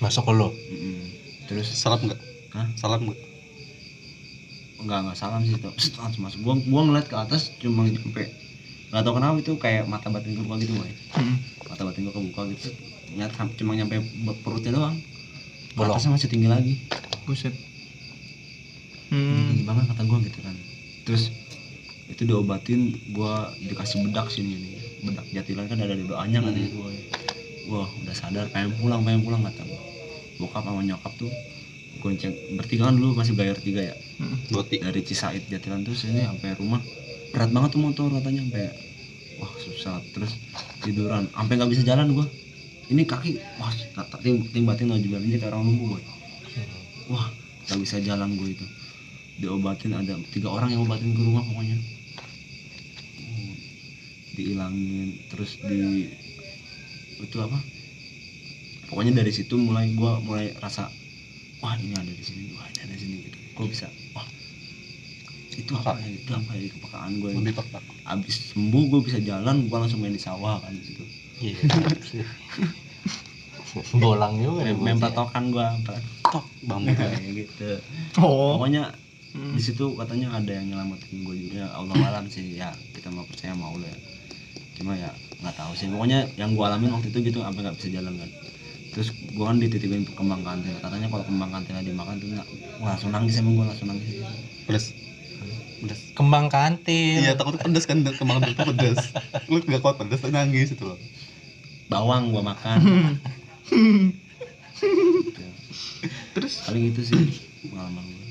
Masuk 0.00 0.28
ke 0.28 0.32
lo? 0.32 0.52
Mm-mm. 0.52 1.00
Terus 1.48 1.68
Salam 1.72 2.04
enggak? 2.04 2.20
Hah? 2.52 2.68
Salam 2.76 3.08
enggak? 3.08 3.20
enggak 4.82 4.98
enggak 5.06 5.18
salam 5.18 5.46
sih 5.46 5.54
tuh. 5.62 5.70
Langsung 6.02 6.22
masuk. 6.26 6.38
Gua 6.42 6.54
gua 6.58 6.82
ngeliat 6.88 7.06
ke 7.06 7.16
atas 7.16 7.54
cuma 7.62 7.86
sampai 7.86 8.26
nggak 8.92 9.02
tahu 9.08 9.14
kenapa 9.16 9.36
itu 9.40 9.52
kayak 9.56 9.84
mata 9.88 10.12
batin 10.12 10.36
kebuka 10.36 10.60
gitu 10.60 10.74
boy. 10.76 10.90
Hmm. 11.16 11.36
Mata 11.70 11.82
batin 11.86 12.04
gua 12.04 12.14
kebuka 12.18 12.42
gitu. 12.52 12.68
Nyat 13.16 13.32
cuma 13.56 13.72
nyampe 13.78 14.02
perutnya 14.42 14.74
doang. 14.74 14.96
Bolong. 15.72 15.96
Atasnya 15.96 16.12
masih 16.12 16.28
tinggi 16.28 16.48
lagi. 16.50 16.74
buset 17.22 17.54
tinggi 19.12 19.62
hmm. 19.62 19.68
banget 19.68 19.84
kata 19.94 20.02
gua 20.08 20.18
gitu 20.24 20.40
kan 20.42 20.56
terus 21.04 21.30
itu 22.08 22.22
diobatin 22.24 22.80
gua 23.14 23.46
dikasih 23.62 24.02
bedak 24.08 24.26
sini 24.26 24.58
nih 24.58 24.74
bedak 25.06 25.26
jatilan 25.30 25.70
kan 25.70 25.78
ada 25.78 25.94
doanya 25.94 26.38
kan 26.42 26.50
Hmm. 26.50 26.64
itu 26.64 26.74
boy 26.74 26.96
wah 27.70 27.86
udah 28.02 28.14
sadar 28.16 28.50
pengen 28.50 28.74
pulang 28.80 29.06
pengen 29.06 29.22
pulang 29.22 29.44
kata 29.46 29.62
gua 29.62 29.80
bokap 30.40 30.66
sama 30.66 30.82
nyokap 30.82 31.12
tuh 31.14 31.30
gonceng 32.02 32.34
bertiga 32.58 32.90
kan 32.90 32.98
dulu 32.98 33.14
masih 33.14 33.38
bayar 33.38 33.54
tiga 33.54 33.86
ya 33.86 33.96
Hmm. 34.18 34.34
Boti. 34.50 34.82
dari 34.82 35.02
Cisaid 35.02 35.46
jatilan 35.46 35.86
tuh 35.86 35.94
sini 35.94 36.26
sampai 36.26 36.58
rumah 36.58 36.82
berat 37.30 37.54
banget 37.54 37.70
tuh 37.74 37.80
motor 37.86 38.08
katanya 38.10 38.42
sampai 38.50 38.66
wah 39.38 39.52
susah 39.62 40.02
terus 40.10 40.34
tiduran 40.82 41.30
sampai 41.30 41.54
nggak 41.54 41.70
bisa 41.70 41.82
jalan 41.86 42.10
gua 42.18 42.26
ini 42.92 43.08
kaki 43.08 43.40
wah 43.56 43.72
tak 43.96 44.20
tim 44.20 44.44
tim 44.52 44.68
batin 44.68 44.92
lo 44.92 45.00
juga. 45.00 45.16
Ini 45.18 45.40
kayak 45.40 45.56
orang 45.56 45.64
lumpuh 45.72 45.96
boy. 45.96 46.02
Wah 47.08 47.26
nggak 47.66 47.78
bisa 47.80 47.96
jalan 48.04 48.36
gue 48.36 48.52
itu. 48.52 48.66
Diobatin 49.40 49.96
ada 49.96 50.20
tiga 50.28 50.52
orang 50.52 50.76
yang 50.76 50.84
obatin 50.84 51.16
ke 51.16 51.22
rumah 51.24 51.40
pokoknya. 51.48 51.76
Oh, 53.24 53.54
diilangin 54.36 55.08
terus 55.32 55.56
di 55.64 56.12
itu 57.16 57.36
apa? 57.40 57.58
Pokoknya 58.92 59.24
dari 59.24 59.32
situ 59.32 59.56
mulai 59.56 59.88
gua 59.96 60.20
mulai 60.20 60.52
rasa 60.60 60.92
wah 61.64 61.72
ini 61.80 61.96
ada 61.96 62.12
di 62.12 62.20
sini 62.20 62.52
wah 62.52 62.68
ini 62.68 62.80
ada 62.84 62.92
di 62.92 63.00
sini 63.00 63.16
gitu. 63.24 63.38
Gua 63.56 63.66
bisa 63.72 63.88
wah 64.12 64.28
itu 65.56 65.72
apa 65.80 65.96
ya? 65.96 66.08
Itu 66.12 66.32
apa 66.36 66.50
ya? 66.60 66.68
Kepekaan 66.68 67.12
gue 67.24 67.30
abis 68.02 68.52
sembuh 68.52 68.84
gue 68.92 69.00
bisa 69.08 69.18
jalan 69.24 69.70
gue 69.70 69.78
langsung 69.78 70.04
main 70.04 70.12
di 70.12 70.20
sawah 70.20 70.60
kan 70.60 70.74
di 70.76 70.84
situ 70.84 71.04
Iya. 71.42 71.58
Bolang 73.96 74.36
juga 74.36 74.68
main 74.76 75.00
bocah. 75.00 75.10
patokan 75.10 75.44
gue 75.48 75.66
tok 76.28 76.44
bambu 76.68 76.92
kayak 76.92 77.18
gitu. 77.32 77.80
Oh. 78.20 78.56
pokoknya 78.60 78.92
Hmm. 79.32 79.56
di 79.56 79.64
situ 79.64 79.96
katanya 79.96 80.36
ada 80.36 80.52
yang 80.52 80.68
nyelamatin 80.76 81.24
gue 81.24 81.36
juga. 81.48 81.64
Ya 81.64 81.66
Allah 81.72 81.96
alam 82.04 82.28
sih 82.28 82.52
ya. 82.52 82.68
Kita 82.92 83.08
mau 83.08 83.24
percaya 83.24 83.56
mau 83.56 83.72
ya 83.80 83.96
cuma 84.76 84.92
ya 84.92 85.08
nggak 85.40 85.56
tahu 85.56 85.72
sih. 85.72 85.88
Pokoknya 85.88 86.28
yang 86.36 86.52
gue 86.52 86.60
alamin 86.60 86.92
waktu 86.92 87.08
itu 87.08 87.32
gitu 87.32 87.40
sampai 87.40 87.64
nggak 87.64 87.76
bisa 87.80 87.88
jalan 87.96 88.12
kan. 88.20 88.30
Terus 88.92 89.08
gue 89.16 89.44
kan 89.48 89.56
dititipin 89.56 90.04
kembang 90.12 90.44
kantil 90.44 90.76
katanya 90.84 91.08
kalau 91.08 91.24
kembang 91.24 91.48
kantil 91.48 91.80
dimakan 91.80 92.20
tuh 92.20 92.28
nggak 92.28 92.48
wah 92.84 92.92
langsung 92.92 93.08
nangis 93.08 93.40
emang 93.40 93.56
gue 93.56 93.66
langsung 93.72 93.88
nangis. 93.88 94.20
Pedes. 94.68 94.84
Pedes. 95.80 96.00
Kembang 96.12 96.52
kantil. 96.52 97.24
iya 97.24 97.32
takut 97.32 97.56
pedes 97.56 97.88
kan 97.88 98.04
kemang 98.04 98.44
itu 98.44 98.52
pedes. 98.68 99.16
Lu 99.48 99.64
nggak 99.64 99.80
kuat 99.80 99.96
pedes 99.96 100.20
nangis 100.28 100.76
itu 100.76 100.84
loh 100.84 101.00
bawang 101.92 102.32
gue 102.32 102.42
makan. 102.42 102.76
Gitu. 104.82 105.44
Terus? 106.34 106.66
Paling 106.66 106.84
itu 106.90 107.00
sih 107.06 107.22
pengalaman 107.70 108.02
gue 108.02 108.22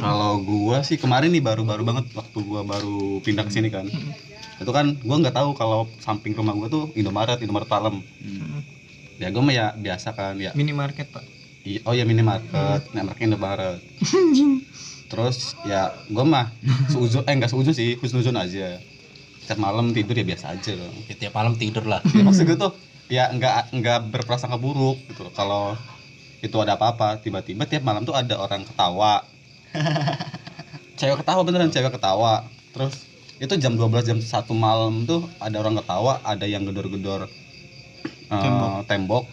kalau 0.00 0.40
gua 0.40 0.86
sih 0.86 0.96
kemarin 0.96 1.34
nih 1.34 1.42
baru-baru 1.42 1.82
banget 1.82 2.06
waktu 2.14 2.38
gua 2.46 2.62
baru 2.62 3.18
pindah 3.20 3.42
ke 3.42 3.52
sini 3.52 3.68
kan. 3.68 3.90
Itu 4.62 4.70
kan 4.70 4.96
gua 5.02 5.18
nggak 5.18 5.34
tahu 5.34 5.52
kalau 5.58 5.90
samping 5.98 6.32
rumah 6.32 6.54
gua 6.54 6.70
tuh 6.70 6.84
Indomaret 6.94 7.42
Indomaret 7.42 7.66
Palem. 7.66 8.00
Hmm. 8.22 8.62
ya 9.20 9.28
gua 9.28 9.42
mah 9.44 9.54
ya 9.54 9.66
biasa 9.76 10.16
kan 10.16 10.38
ya. 10.40 10.54
Minimarket, 10.56 11.10
Pak. 11.12 11.24
oh 11.84 11.92
ya 11.92 12.08
minimarket. 12.08 12.88
Nah 12.94 13.02
mereka 13.04 13.20
Indomaret. 13.26 13.82
Terus 15.10 15.58
ya 15.66 15.90
gua 16.08 16.24
mah 16.24 16.46
seuzon 16.88 17.26
eh 17.26 17.34
nggak 17.34 17.50
seuzon 17.50 17.74
sih 17.74 17.98
husnuzon 17.98 18.38
aja. 18.38 18.78
Setiap 19.42 19.58
malam 19.58 19.90
tidur 19.90 20.14
ya 20.14 20.24
biasa 20.24 20.54
aja. 20.54 20.72
Loh 20.78 20.92
Ya, 21.10 21.18
tiap 21.18 21.34
malam 21.34 21.58
tidur 21.58 21.82
lah. 21.82 21.98
ya 22.14 22.22
maksud 22.22 22.46
gue 22.46 22.54
tuh 22.54 22.70
ya 23.10 23.26
nggak 23.34 23.74
nggak 23.74 23.98
berprasangka 24.14 24.56
buruk 24.56 24.96
gitu 25.10 25.26
loh. 25.26 25.34
kalau 25.34 25.74
itu 26.40 26.56
ada 26.62 26.78
apa-apa 26.78 27.20
tiba-tiba 27.20 27.68
tiap 27.68 27.84
malam 27.84 28.06
tuh 28.06 28.16
ada 28.16 28.38
orang 28.40 28.64
ketawa. 28.64 29.20
Cewek 30.98 31.20
ketawa 31.20 31.44
beneran 31.44 31.68
cewek 31.68 31.92
ketawa. 31.92 32.48
Terus 32.72 33.04
itu 33.40 33.52
jam 33.60 33.76
12 33.76 34.08
jam 34.08 34.18
satu 34.20 34.56
malam 34.56 35.04
tuh 35.04 35.28
ada 35.40 35.56
orang 35.60 35.76
ketawa 35.80 36.20
ada 36.24 36.44
yang 36.44 36.64
gedor-gedor 36.64 37.28
eh, 38.28 38.40
Tembok. 38.40 38.84
tembok. 38.88 39.24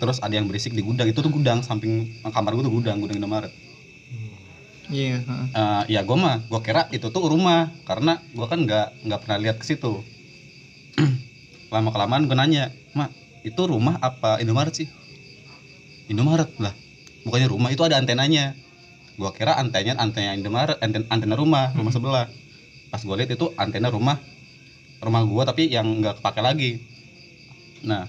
Terus 0.00 0.20
ada 0.20 0.32
yang 0.36 0.48
berisik 0.48 0.72
di 0.76 0.80
gudang. 0.84 1.08
Itu 1.08 1.20
tuh 1.24 1.32
gudang 1.32 1.60
samping 1.64 2.12
kamar 2.24 2.56
gue 2.56 2.64
tuh 2.64 2.72
gudang 2.72 3.00
gudang 3.00 3.20
Indomaret. 3.20 3.52
Iya, 4.92 5.24
heeh. 5.24 5.46
Eh, 5.52 5.82
ya 5.96 6.00
gue 6.04 6.16
mah 6.16 6.44
gue 6.44 6.60
kira 6.60 6.92
itu 6.92 7.08
tuh 7.08 7.24
rumah. 7.24 7.72
Karena 7.88 8.20
gue 8.32 8.46
kan 8.48 8.60
nggak 8.64 9.04
nggak 9.08 9.20
pernah 9.24 9.38
lihat 9.40 9.56
ke 9.60 9.64
situ. 9.64 10.04
Lama 11.72 11.88
kelamaan 11.88 12.28
gue 12.28 12.36
nanya 12.36 12.68
mak 12.92 13.23
itu 13.44 13.60
rumah 13.68 14.00
apa 14.00 14.40
Indomaret 14.40 14.72
sih? 14.72 14.88
Indomaret 16.08 16.48
lah. 16.56 16.72
Bukannya 17.28 17.48
rumah 17.52 17.68
itu 17.68 17.84
ada 17.84 18.00
antenanya. 18.00 18.56
Gue 19.20 19.30
kira 19.36 19.54
antenanya 19.60 20.00
antena 20.00 20.32
Indomaret 20.32 20.80
antena, 20.80 21.04
antena 21.12 21.36
rumah 21.36 21.70
rumah 21.76 21.92
sebelah. 21.92 22.26
Pas 22.88 23.04
gue 23.04 23.14
lihat 23.14 23.30
itu 23.36 23.52
antena 23.60 23.92
rumah 23.92 24.16
rumah 25.04 25.20
gue 25.22 25.42
tapi 25.44 25.62
yang 25.68 25.84
nggak 26.00 26.24
kepake 26.24 26.40
lagi. 26.40 26.70
Nah 27.84 28.08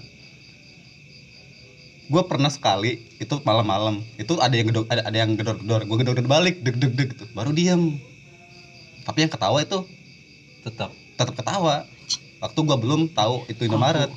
gue 2.08 2.22
pernah 2.24 2.48
sekali 2.48 3.04
itu 3.20 3.36
malam-malam. 3.44 4.00
Itu 4.16 4.40
ada 4.40 4.56
yang 4.56 4.72
gedor 4.72 4.88
ada, 4.88 5.04
ada 5.04 5.16
yang 5.20 5.36
gedor-gedor. 5.36 5.84
Gue 5.84 5.96
gedor-gedor 6.00 6.32
balik 6.32 6.64
deg 6.64 6.80
deg 6.80 6.96
deg 6.96 7.12
gitu 7.12 7.28
baru 7.36 7.52
diam 7.52 8.00
tapi 9.06 9.22
yang 9.22 9.30
ketawa 9.30 9.62
itu 9.62 9.86
Tetap. 10.66 10.90
tetap 11.14 11.34
ketawa. 11.38 11.86
Waktu 12.42 12.58
gue 12.58 12.76
belum 12.76 13.00
tahu 13.14 13.46
itu 13.46 13.70
Indomaret 13.70 14.10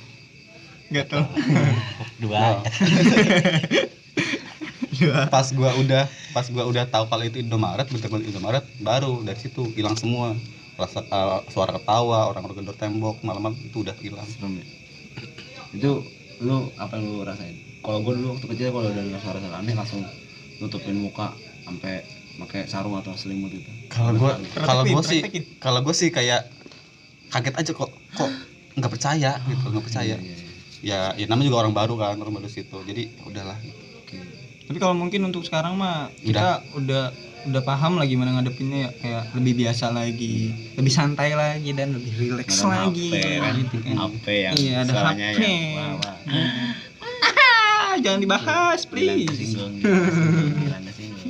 Enggak 0.90 1.06
tahu. 1.10 1.26
Dua. 2.20 2.66
pas 5.32 5.48
gua 5.56 5.72
udah 5.80 6.04
pas 6.36 6.46
gua 6.52 6.68
udah 6.68 6.84
tahu 6.92 7.08
kalau 7.08 7.24
itu 7.24 7.40
Indomaret 7.40 7.88
bener-bener 7.88 8.28
Indomaret 8.28 8.66
baru 8.84 9.24
dari 9.24 9.40
situ 9.40 9.64
hilang 9.72 9.96
semua 9.96 10.36
rasa 10.76 11.04
eh, 11.04 11.40
suara 11.52 11.76
ketawa 11.76 12.28
orang 12.32 12.52
gedor 12.52 12.76
tembok 12.76 13.20
malam-malam 13.24 13.56
itu 13.64 13.84
udah 13.84 13.96
hilang 14.00 14.28
serem 14.28 14.60
ya 14.60 14.66
itu 15.76 15.92
lu 16.44 16.72
apa 16.80 17.00
yang 17.00 17.06
lu 17.08 17.24
rasain 17.24 17.56
kalau 17.84 18.04
gue 18.04 18.14
dulu 18.16 18.36
waktu 18.36 18.48
kecil 18.56 18.68
kalau 18.76 18.88
udah 18.92 19.04
dengar 19.04 19.22
suara-suara 19.24 19.56
aneh 19.60 19.76
langsung 19.76 20.04
nutupin 20.60 21.00
muka 21.00 21.36
sampai 21.64 22.04
pakai 22.40 22.62
sarung 22.72 22.96
atau 22.96 23.16
selimut 23.20 23.52
itu 23.52 23.72
kalau 23.92 24.16
gua 24.16 24.40
kalau 24.56 24.84
gua 24.88 25.04
sih 25.04 25.20
praktekin. 25.20 25.44
kalau 25.60 25.80
gua 25.84 25.96
sih 25.96 26.10
kayak 26.12 26.48
kaget 27.30 27.56
aja 27.60 27.72
kok 27.76 27.92
kok 28.16 28.32
nggak 28.80 28.92
percaya 28.92 29.32
gitu 29.52 29.66
nggak 29.68 29.86
percaya 29.86 30.16
iya, 30.16 30.24
iya. 30.24 30.39
Ya 30.80 31.12
ya 31.14 31.26
namanya 31.28 31.48
juga 31.52 31.60
orang 31.68 31.74
baru 31.76 31.94
kan 31.96 32.16
orang 32.16 32.40
baru 32.40 32.48
situ 32.48 32.78
jadi 32.84 33.12
ya 33.12 33.24
udahlah 33.28 33.58
gitu. 33.60 33.80
Oke. 34.00 34.18
Tapi 34.70 34.78
kalau 34.78 34.96
mungkin 34.96 35.26
untuk 35.26 35.44
sekarang 35.44 35.76
mah 35.76 36.14
kita 36.22 36.62
udah 36.78 37.12
udah 37.40 37.62
paham 37.64 37.96
lah 37.96 38.04
gimana 38.04 38.36
ngadepinnya 38.36 38.78
ya 38.78 38.90
kayak 39.00 39.24
lebih 39.34 39.54
biasa 39.64 39.96
lagi, 39.96 40.52
lebih 40.76 40.92
santai 40.92 41.32
lagi 41.34 41.72
dan 41.72 41.96
lebih 41.96 42.12
rileks 42.16 42.60
lagi. 42.64 43.16
HP 43.16 43.40
kan 43.40 43.54
gitu 43.56 43.76
kan. 43.80 43.96
HP 43.96 44.26
yang 44.28 44.56
Iya, 44.60 44.76
ada 44.84 44.94
HP. 45.16 45.40
yang 45.40 45.76
wah, 45.76 45.92
wah. 45.98 46.16
Ah, 47.90 47.98
jangan 47.98 48.22
dibahas, 48.22 48.86
please. 48.86 49.58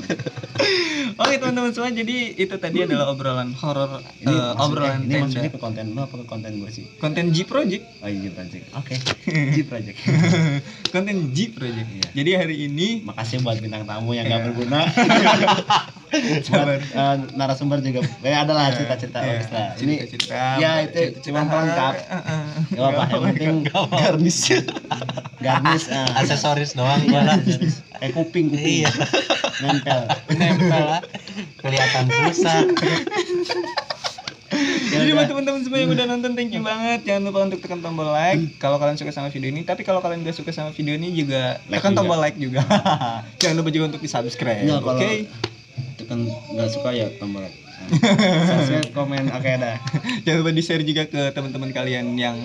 Oke 1.22 1.36
teman-teman 1.36 1.72
semua, 1.72 1.91
jadi 1.91 2.17
itu 2.34 2.56
tadi 2.56 2.80
adalah 2.80 3.12
obrolan 3.12 3.52
horor, 3.54 4.00
ini 4.17 4.32
maksudnya, 4.32 4.56
obrolan 4.58 4.98
ini 4.98 5.08
tenda, 5.10 5.24
maksudnya 5.26 5.52
ke 5.52 5.60
konten 5.60 5.86
lu 5.91 6.00
apa 6.00 6.15
ke 6.15 6.26
konten 6.26 6.52
gue 6.58 6.72
sih? 6.72 6.86
Konten 6.98 7.30
G 7.30 7.43
Project, 7.43 7.84
oh 8.00 8.08
iya 8.08 8.30
project. 8.32 8.65
Oke. 8.74 8.95
G 9.56 9.58
project. 9.63 9.98
Konten 10.95 11.15
G 11.32 11.52
Project. 11.52 11.88
Iya. 11.88 12.08
Jadi 12.13 12.32
hari 12.34 12.56
ini 12.65 12.88
makasih 13.04 13.39
buat 13.39 13.60
bintang 13.60 13.84
tamu 13.84 14.12
yang 14.12 14.26
gak 14.26 14.39
Iya. 14.39 14.45
berguna. 14.48 14.80
Buat 16.50 16.82
eh, 16.82 17.15
narasumber 17.36 17.80
juga. 17.80 18.02
Eh 18.19 18.34
ada 18.34 18.50
lah 18.50 18.74
cerita-cerita 18.74 19.19
Iya, 19.19 19.30
bagus 19.36 19.50
lah 19.52 19.67
ini 19.78 19.93
cerita-cerita, 20.02 20.41
ya 20.58 20.72
itu 20.82 21.02
cuma 21.22 21.45
pelengkap 21.45 21.93
gak 22.72 22.89
apa 22.89 23.04
yang 23.06 23.22
penting 23.30 23.54
garnish. 23.67 24.41
Garnish. 25.38 25.86
Aksesoris 26.15 26.74
doang 26.74 27.04
gua 27.06 27.22
lah. 27.26 27.38
eh 28.00 28.10
kuping 28.10 28.50
kuping. 28.50 28.84
Iya. 28.84 28.91
Nempel 29.60 30.02
Nempel 30.32 30.84
lah. 30.86 31.02
Kelihatan 31.58 32.04
susah. 32.32 32.60
Ya 34.89 35.06
Jadi 35.06 35.13
buat 35.13 35.30
teman-teman 35.30 35.62
semua 35.62 35.78
yang 35.78 35.93
udah 35.93 36.06
nonton 36.10 36.34
thank 36.34 36.50
you 36.50 36.65
banget. 36.65 37.06
Jangan 37.06 37.22
lupa 37.22 37.45
untuk 37.45 37.62
tekan 37.62 37.78
tombol 37.80 38.10
like 38.10 38.58
kalau 38.58 38.82
kalian 38.82 38.98
suka 38.98 39.13
sama 39.13 39.30
video 39.30 39.54
ini. 39.54 39.62
Tapi 39.62 39.86
kalau 39.86 40.02
kalian 40.02 40.26
gak 40.26 40.34
suka 40.34 40.50
sama 40.50 40.74
video 40.74 40.98
ini 40.98 41.13
juga 41.13 41.62
Like 41.69 41.78
tekan 41.80 41.93
juga. 41.93 42.00
tombol 42.02 42.17
like 42.17 42.34
juga. 42.36 42.65
Jangan 43.41 43.56
lupa 43.56 43.69
juga 43.69 43.86
untuk 43.93 44.02
di-subscribe. 44.02 44.65
Nggak, 44.65 44.82
Oke. 44.82 44.89
kalau 44.89 45.02
itu 45.80 46.04
kan 46.04 46.19
nggak 46.26 46.69
suka 46.74 46.89
ya 46.89 47.08
tombol 47.15 47.45
like. 47.45 47.58
Subscribe 48.43 48.89
komen 48.98 49.24
oke 49.30 49.52
dah 49.56 49.78
Jangan 50.26 50.38
lupa 50.41 50.52
di-share 50.52 50.84
juga 50.84 51.04
ke 51.06 51.30
teman-teman 51.30 51.69
kalian 51.69 52.17
yang 52.17 52.36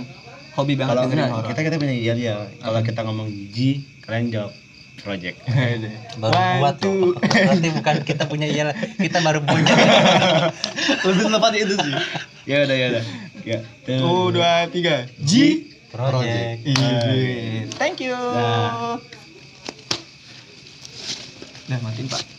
hobi 0.55 0.77
banget 0.77 0.95
kalau 0.95 1.03
dengerin 1.09 1.19
enggak, 1.25 1.35
horor. 1.35 1.49
kita 1.51 1.61
kita 1.65 1.77
pilih 1.81 1.97
ya 1.99 2.15
dia 2.15 2.35
kalau 2.61 2.81
kita 2.81 3.01
ngomong 3.03 3.29
G 3.51 3.57
kalian 4.05 4.31
jawab 4.31 4.53
project 5.03 5.37
Baru 6.21 6.35
One, 6.35 6.59
buat 6.63 6.77
tuh. 6.79 7.19
Berarti 7.49 7.69
bukan 7.75 7.97
kita 8.07 8.25
punya 8.31 8.47
iya 8.47 8.71
kita 9.01 9.19
baru 9.25 9.43
punya. 9.43 9.75
lebih 11.07 11.27
tepatnya 11.29 11.61
itu 11.67 11.75
sih 11.81 11.95
ya 12.45 12.69
udah 12.69 12.77
ya 12.77 12.87
udah 12.93 13.05
ya 13.45 13.59
tuh. 13.85 13.97
Satu, 14.01 14.13
dua, 14.33 14.53
tiga. 14.73 15.05
G. 15.21 15.33
Project. 15.93 16.65
Iya. 16.65 17.01
Thank 17.77 18.03
you. 18.03 18.17
Dah. 18.17 18.99
Dah 21.69 21.79
matiin 21.81 22.09
pak. 22.09 22.34